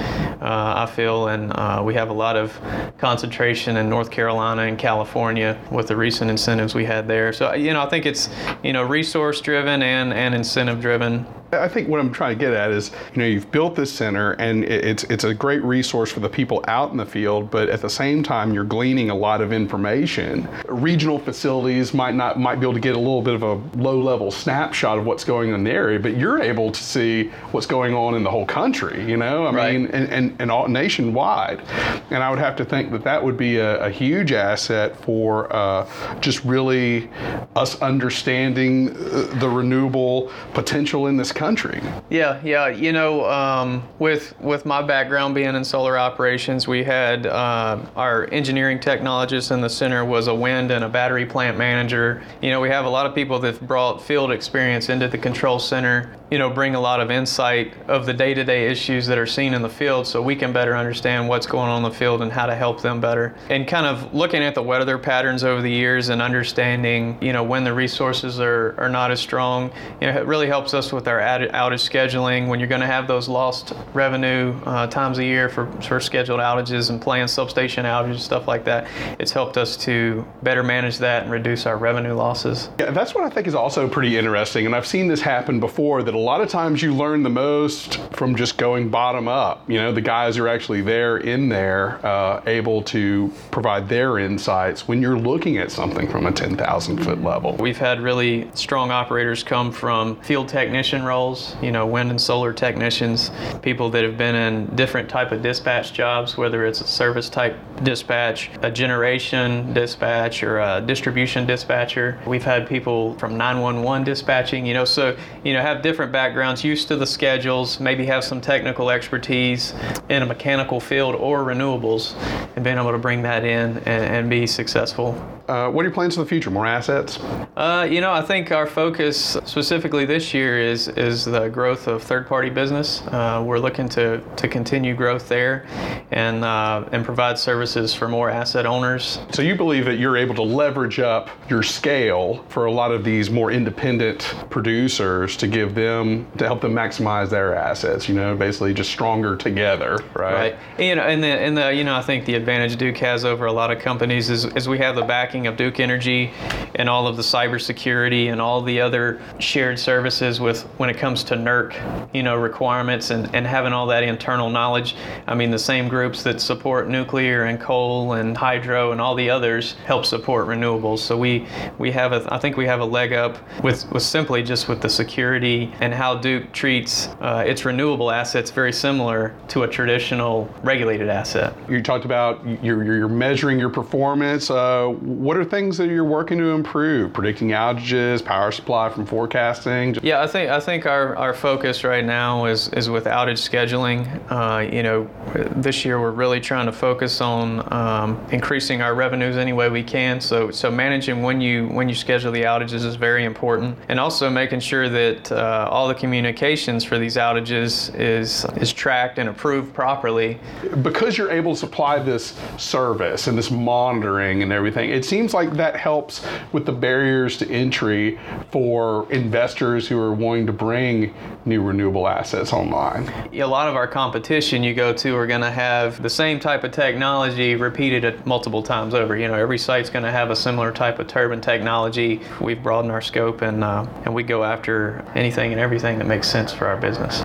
uh, 0.41 0.85
I 0.85 0.85
feel. 0.85 1.27
And 1.27 1.51
uh, 1.51 1.81
we 1.83 1.93
have 1.95 2.09
a 2.09 2.13
lot 2.13 2.35
of 2.35 2.59
concentration 2.97 3.77
in 3.77 3.89
North 3.89 4.11
Carolina 4.11 4.63
and 4.63 4.77
California 4.77 5.59
with 5.71 5.87
the 5.87 5.95
recent 5.95 6.29
incentives 6.29 6.75
we 6.75 6.85
had 6.85 7.07
there. 7.07 7.33
So, 7.33 7.53
you 7.53 7.73
know, 7.73 7.81
I 7.81 7.89
think 7.89 8.05
it's, 8.05 8.29
you 8.63 8.73
know, 8.73 8.83
resource 8.83 9.41
driven 9.41 9.81
and, 9.81 10.13
and 10.13 10.35
incentive 10.35 10.81
driven. 10.81 11.25
I 11.53 11.67
think 11.67 11.87
what 11.87 11.99
I'm 11.99 12.11
trying 12.11 12.37
to 12.37 12.39
get 12.39 12.53
at 12.53 12.71
is, 12.71 12.91
you 13.13 13.19
know, 13.19 13.25
you've 13.25 13.51
built 13.51 13.75
this 13.75 13.91
center 13.91 14.31
and 14.33 14.63
it's 14.63 15.03
it's 15.05 15.23
a 15.23 15.33
great 15.33 15.63
resource 15.63 16.11
for 16.11 16.19
the 16.19 16.29
people 16.29 16.63
out 16.67 16.91
in 16.91 16.97
the 16.97 17.05
field, 17.05 17.51
but 17.51 17.69
at 17.69 17.81
the 17.81 17.89
same 17.89 18.23
time 18.23 18.53
you're 18.53 18.63
gleaning 18.63 19.09
a 19.09 19.15
lot 19.15 19.41
of 19.41 19.53
information. 19.53 20.47
Regional 20.67 21.19
facilities 21.19 21.93
might 21.93 22.15
not 22.15 22.39
might 22.39 22.59
be 22.59 22.65
able 22.65 22.73
to 22.73 22.79
get 22.79 22.95
a 22.95 22.99
little 22.99 23.21
bit 23.21 23.35
of 23.35 23.43
a 23.43 23.53
low 23.77 23.99
level 23.99 24.31
snapshot 24.31 24.97
of 24.97 25.05
what's 25.05 25.23
going 25.23 25.49
on 25.49 25.59
in 25.59 25.63
the 25.63 25.71
area, 25.71 25.99
but 25.99 26.17
you're 26.17 26.41
able 26.41 26.71
to 26.71 26.83
see 26.83 27.29
what's 27.51 27.67
going 27.67 27.93
on 27.93 28.15
in 28.15 28.23
the 28.23 28.29
whole 28.29 28.45
country, 28.45 29.05
you 29.09 29.17
know? 29.17 29.45
I 29.45 29.53
right. 29.53 29.73
mean, 29.73 29.91
and, 29.91 30.09
and, 30.09 30.35
and 30.39 30.51
all 30.51 30.67
nationwide. 30.67 31.61
And 32.09 32.23
I 32.23 32.29
would 32.29 32.39
have 32.39 32.55
to 32.57 32.65
think 32.65 32.91
that 32.91 33.03
that 33.03 33.23
would 33.23 33.37
be 33.37 33.57
a, 33.57 33.85
a 33.85 33.89
huge 33.89 34.31
asset 34.31 34.95
for 34.97 35.53
uh, 35.53 35.87
just 36.19 36.43
really 36.43 37.09
us 37.55 37.81
understanding 37.81 38.89
uh, 38.89 39.33
the 39.39 39.49
renewable 39.49 40.31
potential 40.53 41.07
in 41.07 41.17
this 41.17 41.31
country 41.31 41.42
country. 41.43 41.81
Yeah, 42.09 42.39
yeah. 42.41 42.69
You 42.69 42.93
know, 42.93 43.29
um, 43.29 43.83
with 43.99 44.33
with 44.39 44.65
my 44.65 44.81
background 44.81 45.35
being 45.35 45.55
in 45.55 45.65
solar 45.65 45.97
operations, 45.97 46.69
we 46.69 46.85
had 46.85 47.27
uh, 47.27 47.79
our 47.97 48.29
engineering 48.31 48.79
technologist 48.79 49.51
in 49.51 49.59
the 49.59 49.69
center 49.69 50.05
was 50.05 50.27
a 50.27 50.33
wind 50.33 50.71
and 50.71 50.85
a 50.85 50.89
battery 50.89 51.25
plant 51.25 51.57
manager. 51.57 52.23
You 52.41 52.49
know, 52.51 52.61
we 52.61 52.69
have 52.69 52.85
a 52.85 52.89
lot 52.89 53.05
of 53.05 53.13
people 53.13 53.39
that 53.39 53.59
brought 53.67 54.01
field 54.01 54.31
experience 54.31 54.87
into 54.87 55.09
the 55.09 55.17
control 55.17 55.59
center 55.59 56.15
you 56.33 56.39
know, 56.39 56.49
bring 56.49 56.73
a 56.73 56.79
lot 56.79 56.99
of 56.99 57.11
insight 57.11 57.75
of 57.87 58.07
the 58.07 58.13
day-to-day 58.13 58.65
issues 58.65 59.05
that 59.05 59.19
are 59.19 59.27
seen 59.27 59.53
in 59.53 59.61
the 59.61 59.69
field 59.69 60.07
so 60.07 60.19
we 60.19 60.35
can 60.35 60.51
better 60.51 60.75
understand 60.75 61.29
what's 61.29 61.45
going 61.45 61.69
on 61.69 61.85
in 61.85 61.91
the 61.91 61.95
field 61.95 62.23
and 62.23 62.31
how 62.31 62.47
to 62.47 62.55
help 62.55 62.81
them 62.81 62.99
better. 62.99 63.35
And 63.51 63.67
kind 63.67 63.85
of 63.85 64.15
looking 64.15 64.41
at 64.41 64.55
the 64.55 64.63
weather 64.63 64.97
patterns 64.97 65.43
over 65.43 65.61
the 65.61 65.69
years 65.69 66.09
and 66.09 66.23
understanding, 66.23 67.19
you 67.21 67.33
know, 67.33 67.43
when 67.43 67.63
the 67.63 67.71
resources 67.71 68.39
are, 68.39 68.73
are 68.79 68.89
not 68.89 69.11
as 69.11 69.19
strong, 69.19 69.71
you 70.01 70.07
know, 70.07 70.19
it 70.19 70.25
really 70.25 70.47
helps 70.47 70.73
us 70.73 70.91
with 70.91 71.07
our 71.07 71.19
outage 71.19 71.87
scheduling 71.87 72.47
when 72.47 72.59
you're 72.59 72.67
going 72.67 72.81
to 72.81 72.87
have 72.87 73.07
those 73.07 73.29
lost 73.29 73.73
revenue 73.93 74.59
uh, 74.65 74.87
times 74.87 75.19
a 75.19 75.23
year 75.23 75.49
for, 75.49 75.71
for 75.83 75.99
scheduled 75.99 76.39
outages 76.39 76.89
and 76.89 76.99
planned 76.99 77.29
substation 77.29 77.85
outages, 77.85 78.09
and 78.09 78.21
stuff 78.21 78.47
like 78.47 78.63
that. 78.65 78.87
It's 79.19 79.31
helped 79.31 79.57
us 79.57 79.77
to 79.85 80.25
better 80.41 80.63
manage 80.63 80.97
that 80.97 81.21
and 81.21 81.31
reduce 81.31 81.67
our 81.67 81.77
revenue 81.77 82.15
losses. 82.15 82.71
Yeah, 82.79 82.89
that's 82.89 83.13
what 83.13 83.23
I 83.23 83.29
think 83.29 83.45
is 83.45 83.53
also 83.53 83.87
pretty 83.87 84.17
interesting. 84.17 84.65
And 84.65 84.73
I've 84.73 84.87
seen 84.87 85.07
this 85.07 85.21
happen 85.21 85.59
before 85.59 86.01
that 86.01 86.15
a 86.15 86.22
lot 86.23 86.41
of 86.41 86.49
times 86.49 86.81
you 86.81 86.93
learn 86.95 87.21
the 87.21 87.29
most 87.29 87.97
from 88.13 88.35
just 88.35 88.57
going 88.57 88.89
bottom 88.89 89.27
up. 89.27 89.69
You 89.69 89.77
know, 89.77 89.91
the 89.91 90.01
guys 90.01 90.37
are 90.37 90.47
actually 90.47 90.81
there 90.81 91.17
in 91.17 91.49
there, 91.49 92.03
uh, 92.05 92.41
able 92.45 92.81
to 92.83 93.31
provide 93.51 93.89
their 93.89 94.17
insights 94.19 94.87
when 94.87 95.01
you're 95.01 95.17
looking 95.17 95.57
at 95.57 95.69
something 95.69 96.09
from 96.09 96.25
a 96.25 96.31
10,000 96.31 97.03
foot 97.03 97.21
level. 97.21 97.55
We've 97.57 97.77
had 97.77 97.99
really 97.99 98.49
strong 98.53 98.89
operators 98.89 99.43
come 99.43 99.71
from 99.71 100.15
field 100.21 100.47
technician 100.47 101.03
roles, 101.03 101.55
you 101.61 101.71
know, 101.71 101.85
wind 101.85 102.09
and 102.09 102.21
solar 102.21 102.53
technicians, 102.53 103.29
people 103.61 103.89
that 103.89 104.03
have 104.03 104.17
been 104.17 104.35
in 104.35 104.73
different 104.75 105.09
type 105.09 105.31
of 105.31 105.41
dispatch 105.41 105.93
jobs, 105.93 106.37
whether 106.37 106.65
it's 106.65 106.79
a 106.79 106.87
service 106.87 107.27
type 107.27 107.57
dispatch, 107.83 108.49
a 108.61 108.71
generation 108.71 109.73
dispatch, 109.73 110.41
or 110.41 110.59
a 110.59 110.79
distribution 110.79 111.45
dispatcher. 111.45 112.19
We've 112.25 112.43
had 112.43 112.67
people 112.67 113.15
from 113.15 113.37
911 113.37 114.05
dispatching, 114.05 114.65
you 114.65 114.73
know, 114.73 114.85
so, 114.85 115.17
you 115.43 115.51
know, 115.51 115.61
have 115.61 115.81
different 115.81 116.12
backgrounds, 116.13 116.63
used 116.63 116.87
to 116.87 116.95
the 116.95 117.05
schedules, 117.05 117.81
maybe 117.81 118.05
have 118.05 118.23
some 118.23 118.39
technical 118.39 118.89
expertise 118.89 119.73
in 120.07 120.21
a 120.21 120.25
mechanical 120.25 120.79
field 120.79 121.15
or 121.15 121.43
renewables, 121.43 122.15
and 122.55 122.63
being 122.63 122.77
able 122.77 122.93
to 122.93 122.97
bring 122.97 123.23
that 123.23 123.43
in 123.43 123.77
and, 123.79 123.87
and 123.87 124.29
be 124.29 124.47
successful. 124.47 125.13
Uh, 125.47 125.69
what 125.69 125.81
are 125.81 125.89
your 125.89 125.93
plans 125.93 126.15
for 126.15 126.21
the 126.21 126.27
future? 126.27 126.49
More 126.49 126.65
assets? 126.65 127.19
Uh, 127.57 127.85
you 127.89 127.99
know, 127.99 128.13
I 128.13 128.21
think 128.21 128.53
our 128.53 128.65
focus 128.65 129.37
specifically 129.43 130.05
this 130.05 130.33
year 130.33 130.57
is 130.57 130.87
is 130.87 131.25
the 131.25 131.49
growth 131.49 131.87
of 131.87 132.01
third-party 132.01 132.49
business. 132.49 133.01
Uh, 133.07 133.43
we're 133.45 133.59
looking 133.59 133.89
to, 133.89 134.21
to 134.37 134.47
continue 134.47 134.95
growth 134.95 135.27
there, 135.27 135.65
and 136.11 136.45
uh, 136.45 136.87
and 136.93 137.03
provide 137.03 137.37
services 137.37 137.93
for 137.93 138.07
more 138.07 138.29
asset 138.29 138.65
owners. 138.65 139.19
So 139.31 139.41
you 139.41 139.55
believe 139.55 139.83
that 139.83 139.95
you're 139.95 140.15
able 140.15 140.33
to 140.35 140.43
leverage 140.43 140.99
up 140.99 141.29
your 141.49 141.61
scale 141.61 142.45
for 142.47 142.65
a 142.65 142.71
lot 142.71 142.91
of 142.91 143.03
these 143.03 143.29
more 143.29 143.51
independent 143.51 144.33
producers 144.49 145.35
to 145.37 145.47
give 145.47 145.75
them 145.75 146.25
to 146.37 146.45
help 146.45 146.61
them 146.61 146.73
maximize 146.73 147.29
their 147.29 147.53
assets. 147.53 148.07
You 148.07 148.15
know, 148.15 148.33
basically 148.33 148.73
just 148.73 148.91
stronger 148.91 149.35
together, 149.35 149.99
right? 150.15 150.53
Right. 150.53 150.55
You 150.79 150.95
know, 150.95 151.03
and 151.03 151.21
the 151.21 151.27
and 151.27 151.57
the 151.57 151.73
you 151.73 151.83
know 151.83 151.95
I 151.95 152.01
think 152.01 152.23
the 152.23 152.35
advantage 152.35 152.77
Duke 152.77 152.97
has 152.99 153.25
over 153.25 153.47
a 153.47 153.53
lot 153.53 153.71
of 153.71 153.79
companies 153.79 154.29
is 154.29 154.45
is 154.45 154.69
we 154.69 154.77
have 154.77 154.95
the 154.95 155.01
back 155.01 155.32
of 155.33 155.57
Duke 155.57 155.79
Energy 155.79 156.31
and 156.75 156.87
all 156.87 157.07
of 157.07 157.17
the 157.17 157.23
cybersecurity 157.23 158.31
and 158.31 158.39
all 158.39 158.61
the 158.61 158.79
other 158.79 159.19
shared 159.39 159.79
services 159.79 160.39
with 160.39 160.61
when 160.77 160.89
it 160.89 160.97
comes 160.97 161.23
to 161.25 161.35
NERC, 161.35 162.09
you 162.13 162.21
know, 162.21 162.35
requirements 162.35 163.09
and, 163.09 163.33
and 163.35 163.47
having 163.47 163.73
all 163.73 163.87
that 163.87 164.03
internal 164.03 164.49
knowledge. 164.49 164.95
I 165.27 165.33
mean, 165.33 165.49
the 165.49 165.59
same 165.59 165.87
groups 165.87 166.21
that 166.23 166.39
support 166.39 166.87
nuclear 166.87 167.45
and 167.45 167.59
coal 167.59 168.13
and 168.13 168.37
hydro 168.37 168.91
and 168.91 169.01
all 169.01 169.15
the 169.15 169.29
others 169.29 169.73
help 169.85 170.05
support 170.05 170.47
renewables. 170.47 170.99
So 170.99 171.17
we 171.17 171.47
we 171.79 171.91
have 171.91 172.13
a 172.13 172.27
I 172.31 172.37
think 172.37 172.55
we 172.55 172.65
have 172.67 172.79
a 172.79 172.85
leg 172.85 173.11
up 173.11 173.37
with 173.63 173.91
with 173.91 174.03
simply 174.03 174.43
just 174.43 174.67
with 174.67 174.81
the 174.81 174.89
security 174.89 175.73
and 175.79 175.93
how 175.93 176.15
Duke 176.15 176.51
treats 176.51 177.07
uh, 177.21 177.43
its 177.45 177.65
renewable 177.65 178.11
assets 178.11 178.51
very 178.51 178.71
similar 178.71 179.35
to 179.47 179.63
a 179.63 179.67
traditional 179.67 180.53
regulated 180.61 181.09
asset. 181.09 181.55
You 181.67 181.81
talked 181.81 182.05
about 182.05 182.45
you're, 182.63 182.83
you're 182.83 183.07
measuring 183.07 183.59
your 183.59 183.69
performance. 183.69 184.49
Uh, 184.49 184.93
what 185.23 185.37
are 185.37 185.45
things 185.45 185.77
that 185.77 185.87
you're 185.87 186.03
working 186.03 186.37
to 186.37 186.51
improve? 186.51 187.13
Predicting 187.13 187.49
outages, 187.49 188.23
power 188.23 188.51
supply 188.51 188.89
from 188.89 189.05
forecasting. 189.05 189.95
Yeah, 190.03 190.21
I 190.21 190.27
think 190.27 190.49
I 190.49 190.59
think 190.59 190.85
our, 190.85 191.15
our 191.15 191.33
focus 191.33 191.85
right 191.85 192.03
now 192.03 192.45
is 192.45 192.67
is 192.69 192.89
with 192.89 193.05
outage 193.05 193.39
scheduling. 193.39 194.03
Uh, 194.29 194.59
you 194.59 194.83
know, 194.83 195.09
this 195.55 195.85
year 195.85 195.99
we're 195.99 196.11
really 196.11 196.41
trying 196.41 196.65
to 196.65 196.73
focus 196.73 197.21
on 197.21 197.71
um, 197.71 198.25
increasing 198.31 198.81
our 198.81 198.95
revenues 198.95 199.37
any 199.37 199.53
way 199.53 199.69
we 199.69 199.81
can. 199.81 200.19
So 200.19 200.51
so 200.51 200.69
managing 200.69 201.21
when 201.21 201.39
you 201.39 201.67
when 201.69 201.87
you 201.87 201.95
schedule 201.95 202.31
the 202.31 202.43
outages 202.43 202.83
is 202.85 202.95
very 202.95 203.23
important, 203.23 203.77
and 203.87 204.01
also 204.01 204.29
making 204.29 204.59
sure 204.59 204.89
that 204.89 205.31
uh, 205.31 205.69
all 205.71 205.87
the 205.87 205.95
communications 205.95 206.83
for 206.83 206.99
these 206.99 207.15
outages 207.15 207.95
is 207.97 208.45
is 208.57 208.73
tracked 208.73 209.19
and 209.19 209.29
approved 209.29 209.73
properly. 209.73 210.37
Because 210.81 211.17
you're 211.17 211.31
able 211.31 211.53
to 211.53 211.59
supply 211.59 211.97
this 211.99 212.37
service 212.57 213.27
and 213.27 213.37
this 213.37 213.49
monitoring 213.49 214.43
and 214.43 214.51
everything, 214.51 214.89
it 214.89 215.05
seems 215.13 215.31
like 215.31 215.53
that 215.53 215.75
helps 215.75 216.25
with 216.53 216.65
the 216.65 216.71
barriers 216.71 217.37
to 217.37 217.47
entry 217.47 218.19
for 218.49 219.07
investors 219.11 219.87
who 219.87 219.99
are 219.99 220.11
wanting 220.11 220.47
to 220.47 220.51
bring 220.51 221.13
new 221.45 221.61
renewable 221.61 222.07
assets 222.07 222.51
online. 222.51 223.07
A 223.31 223.43
lot 223.43 223.67
of 223.67 223.75
our 223.75 223.87
competition 223.87 224.63
you 224.63 224.73
go 224.73 224.91
to 224.91 225.15
are 225.15 225.27
going 225.27 225.41
to 225.41 225.51
have 225.51 226.01
the 226.01 226.09
same 226.09 226.39
type 226.39 226.63
of 226.63 226.71
technology 226.71 227.53
repeated 227.53 228.25
multiple 228.25 228.63
times 228.63 228.95
over. 228.95 229.15
You 229.15 229.27
know, 229.27 229.35
every 229.35 229.59
site's 229.59 229.91
going 229.91 230.03
to 230.03 230.11
have 230.11 230.31
a 230.31 230.35
similar 230.35 230.71
type 230.71 230.97
of 230.97 231.05
turbine 231.05 231.41
technology. 231.41 232.19
We've 232.41 232.63
broadened 232.63 232.91
our 232.91 233.01
scope 233.01 233.43
and 233.43 233.63
uh, 233.63 233.85
and 234.05 234.15
we 234.15 234.23
go 234.23 234.43
after 234.43 235.05
anything 235.13 235.51
and 235.51 235.61
everything 235.61 235.99
that 235.99 236.07
makes 236.07 236.27
sense 236.27 236.51
for 236.51 236.65
our 236.65 236.77
business. 236.77 237.23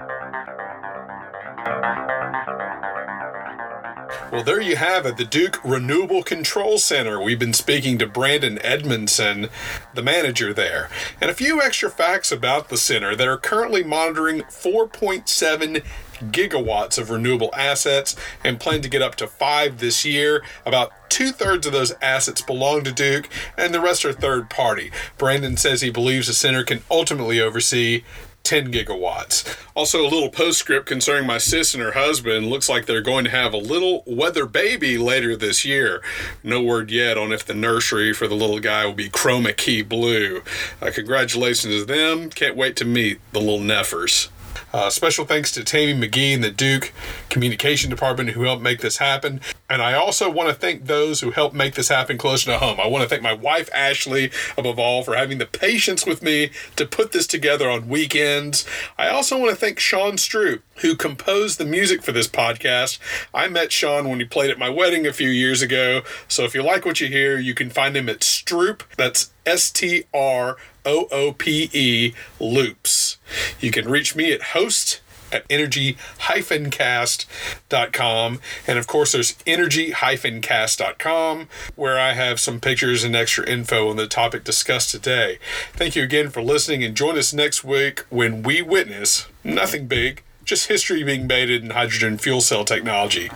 Well, 4.31 4.45
there 4.45 4.61
you 4.61 4.77
have 4.77 5.07
it, 5.07 5.17
the 5.17 5.25
Duke 5.25 5.59
Renewable 5.65 6.23
Control 6.23 6.77
Center. 6.77 7.19
We've 7.19 7.39
been 7.39 7.55
speaking 7.55 7.97
to 7.99 8.07
Brandon 8.07 8.59
Edmondson, 8.63 9.49
the 9.95 10.03
manager 10.03 10.53
there. 10.53 10.91
And 11.19 11.31
a 11.31 11.35
few 11.35 11.63
extra 11.63 11.89
facts 11.89 12.31
about 12.31 12.69
the 12.69 12.77
center 12.77 13.17
that 13.17 13.27
are 13.27 13.39
currently 13.39 13.83
monitoring 13.83 14.43
4.7 14.43 15.83
gigawatts 16.31 16.99
of 16.99 17.09
renewable 17.09 17.49
assets 17.55 18.17
and 18.45 18.61
plan 18.61 18.83
to 18.83 18.89
get 18.91 19.01
up 19.01 19.15
to 19.15 19.27
five 19.27 19.79
this 19.79 20.05
year. 20.05 20.45
About 20.67 20.93
two 21.09 21.33
thirds 21.33 21.67
of 21.67 21.73
those 21.73 21.95
assets 22.03 22.43
belong 22.43 22.85
to 22.85 22.93
Duke, 22.93 23.31
and 23.57 23.73
the 23.73 23.81
rest 23.81 24.05
are 24.05 24.13
third 24.13 24.51
party. 24.51 24.91
Brandon 25.17 25.57
says 25.57 25.81
he 25.81 25.91
believes 25.91 26.27
the 26.27 26.35
center 26.35 26.65
can 26.65 26.83
ultimately 26.91 27.41
oversee 27.41 28.05
10 28.45 28.73
gigawatts. 28.73 29.57
Also, 29.75 30.03
a 30.03 30.09
little 30.09 30.31
postscript 30.31 30.87
concerning 30.87 31.27
my 31.27 31.39
sis 31.39 31.75
and 31.75 31.83
her 31.83 31.93
husband. 31.93 32.47
Looks 32.49 32.69
like 32.69 32.87
they're 32.87 33.03
going 33.03 33.25
to 33.25 33.31
have 33.31 33.53
a 33.53 33.59
little 33.59 34.03
weather 34.07 34.47
baby 34.47 34.97
later 34.97 35.37
this 35.37 35.65
year. 35.65 36.03
No 36.43 36.63
word 36.63 36.91
yet 36.91 37.19
on 37.19 37.33
if 37.33 37.45
the 37.45 37.55
nursery 37.55 38.13
for 38.15 38.27
the 38.27 38.35
little 38.35 38.61
guy 38.61 38.87
will 38.87 38.95
be 38.95 39.11
chroma 39.11 39.57
key 39.57 39.83
blue. 39.83 40.43
Uh, 40.81 40.91
congratulations 40.95 41.75
to 41.75 41.85
them. 41.85 42.31
Can't 42.31 42.57
wait 42.57 42.75
to 42.77 42.85
meet 42.85 43.21
the 43.33 43.41
little 43.41 43.61
Neffers. 43.61 44.29
Uh, 44.73 44.91
special 44.91 45.25
thanks 45.25 45.51
to 45.53 45.65
Tammy 45.65 45.95
McGee 45.95 46.35
and 46.35 46.45
the 46.45 46.51
Duke 46.51 46.93
Communication 47.31 47.89
Department 47.89 48.31
who 48.31 48.43
helped 48.43 48.63
make 48.63 48.81
this 48.81 48.99
happen. 48.99 49.41
And 49.71 49.81
I 49.81 49.95
also 49.95 50.31
want 50.31 50.51
to 50.51 50.55
thank 50.55 50.85
those 50.85 51.21
who 51.21 51.31
helped 51.31 51.55
make 51.55 51.75
this 51.75 51.89
happen 51.89 52.19
closer 52.19 52.53
to 52.53 52.59
home. 52.59 52.79
I 52.79 52.87
want 52.87 53.03
to 53.03 53.09
thank 53.09 53.23
my 53.23 53.33
wife, 53.33 53.71
Ashley, 53.75 54.31
above 54.57 54.79
all, 54.79 55.03
for 55.03 55.15
having 55.15 55.39
the 55.39 55.47
patience 55.47 56.05
with 56.05 56.23
me 56.23 56.51
to 56.77 56.87
put 56.87 57.13
this 57.13 57.27
together 57.27 57.69
on 57.69 57.89
weekends. 57.89 58.67
I 58.99 59.09
also 59.09 59.39
want 59.39 59.51
to 59.51 59.57
thank 59.57 59.79
Sean 59.79 60.13
Stroop, 60.13 60.61
who 60.77 60.97
composed 60.97 61.59
the 61.59 61.65
music 61.65 62.03
for 62.03 62.13
this 62.13 62.29
podcast. 62.29 62.99
I 63.33 63.49
met 63.49 63.73
Sean 63.73 64.09
when 64.09 64.21
he 64.21 64.27
played 64.27 64.51
at 64.51 64.59
my 64.59 64.69
wedding 64.69 65.07
a 65.07 65.13
few 65.13 65.31
years 65.31 65.63
ago. 65.63 66.03
So 66.29 66.45
if 66.45 66.55
you 66.55 66.63
like 66.63 66.85
what 66.85 67.01
you 67.01 67.09
hear, 67.09 67.39
you 67.39 67.55
can 67.55 67.71
find 67.71 67.97
him 67.97 68.09
at 68.09 68.21
Stroop. 68.21 68.83
That's 68.97 69.31
S 69.47 69.71
T 69.71 70.05
R 70.13 70.57
O 70.89 71.07
O 71.13 71.33
P 71.33 71.69
E 71.75 72.15
Loops. 72.41 73.19
You 73.61 73.71
can 73.71 73.87
reach 73.89 74.17
me 74.17 74.33
at 74.33 74.43
host 74.55 75.01
at 75.31 75.45
energy-cast.com 75.51 78.41
and 78.67 78.79
of 78.79 78.87
course 78.87 79.13
there's 79.13 79.37
energy-cast.com 79.47 81.49
where 81.77 81.99
I 81.99 82.15
have 82.15 82.41
some 82.41 82.61
pictures 82.61 83.05
and 83.05 83.15
extra 83.15 83.47
info 83.47 83.91
on 83.91 83.97
the 83.97 84.07
topic 84.07 84.45
discussed 84.45 84.91
today. 84.91 85.39
Thank 85.75 85.95
you 85.95 86.03
again 86.03 86.31
for 86.31 86.41
listening 86.41 86.83
and 86.83 86.97
join 86.97 87.19
us 87.19 87.35
next 87.35 87.63
week 87.63 88.07
when 88.09 88.43
we 88.43 88.63
witness 88.63 89.27
nothing 89.45 89.87
big, 89.87 90.23
just 90.47 90.69
history 90.69 91.05
being 91.05 91.27
made 91.27 91.51
in 91.51 91.69
hydrogen 91.69 92.17
fuel 92.17 92.41
cell 92.41 92.65
technology. 92.65 93.31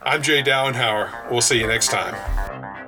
I'm 0.00 0.22
Jay 0.22 0.42
Dowenhauer. 0.42 1.30
We'll 1.30 1.42
see 1.42 1.60
you 1.60 1.66
next 1.66 1.90
time. 1.90 2.85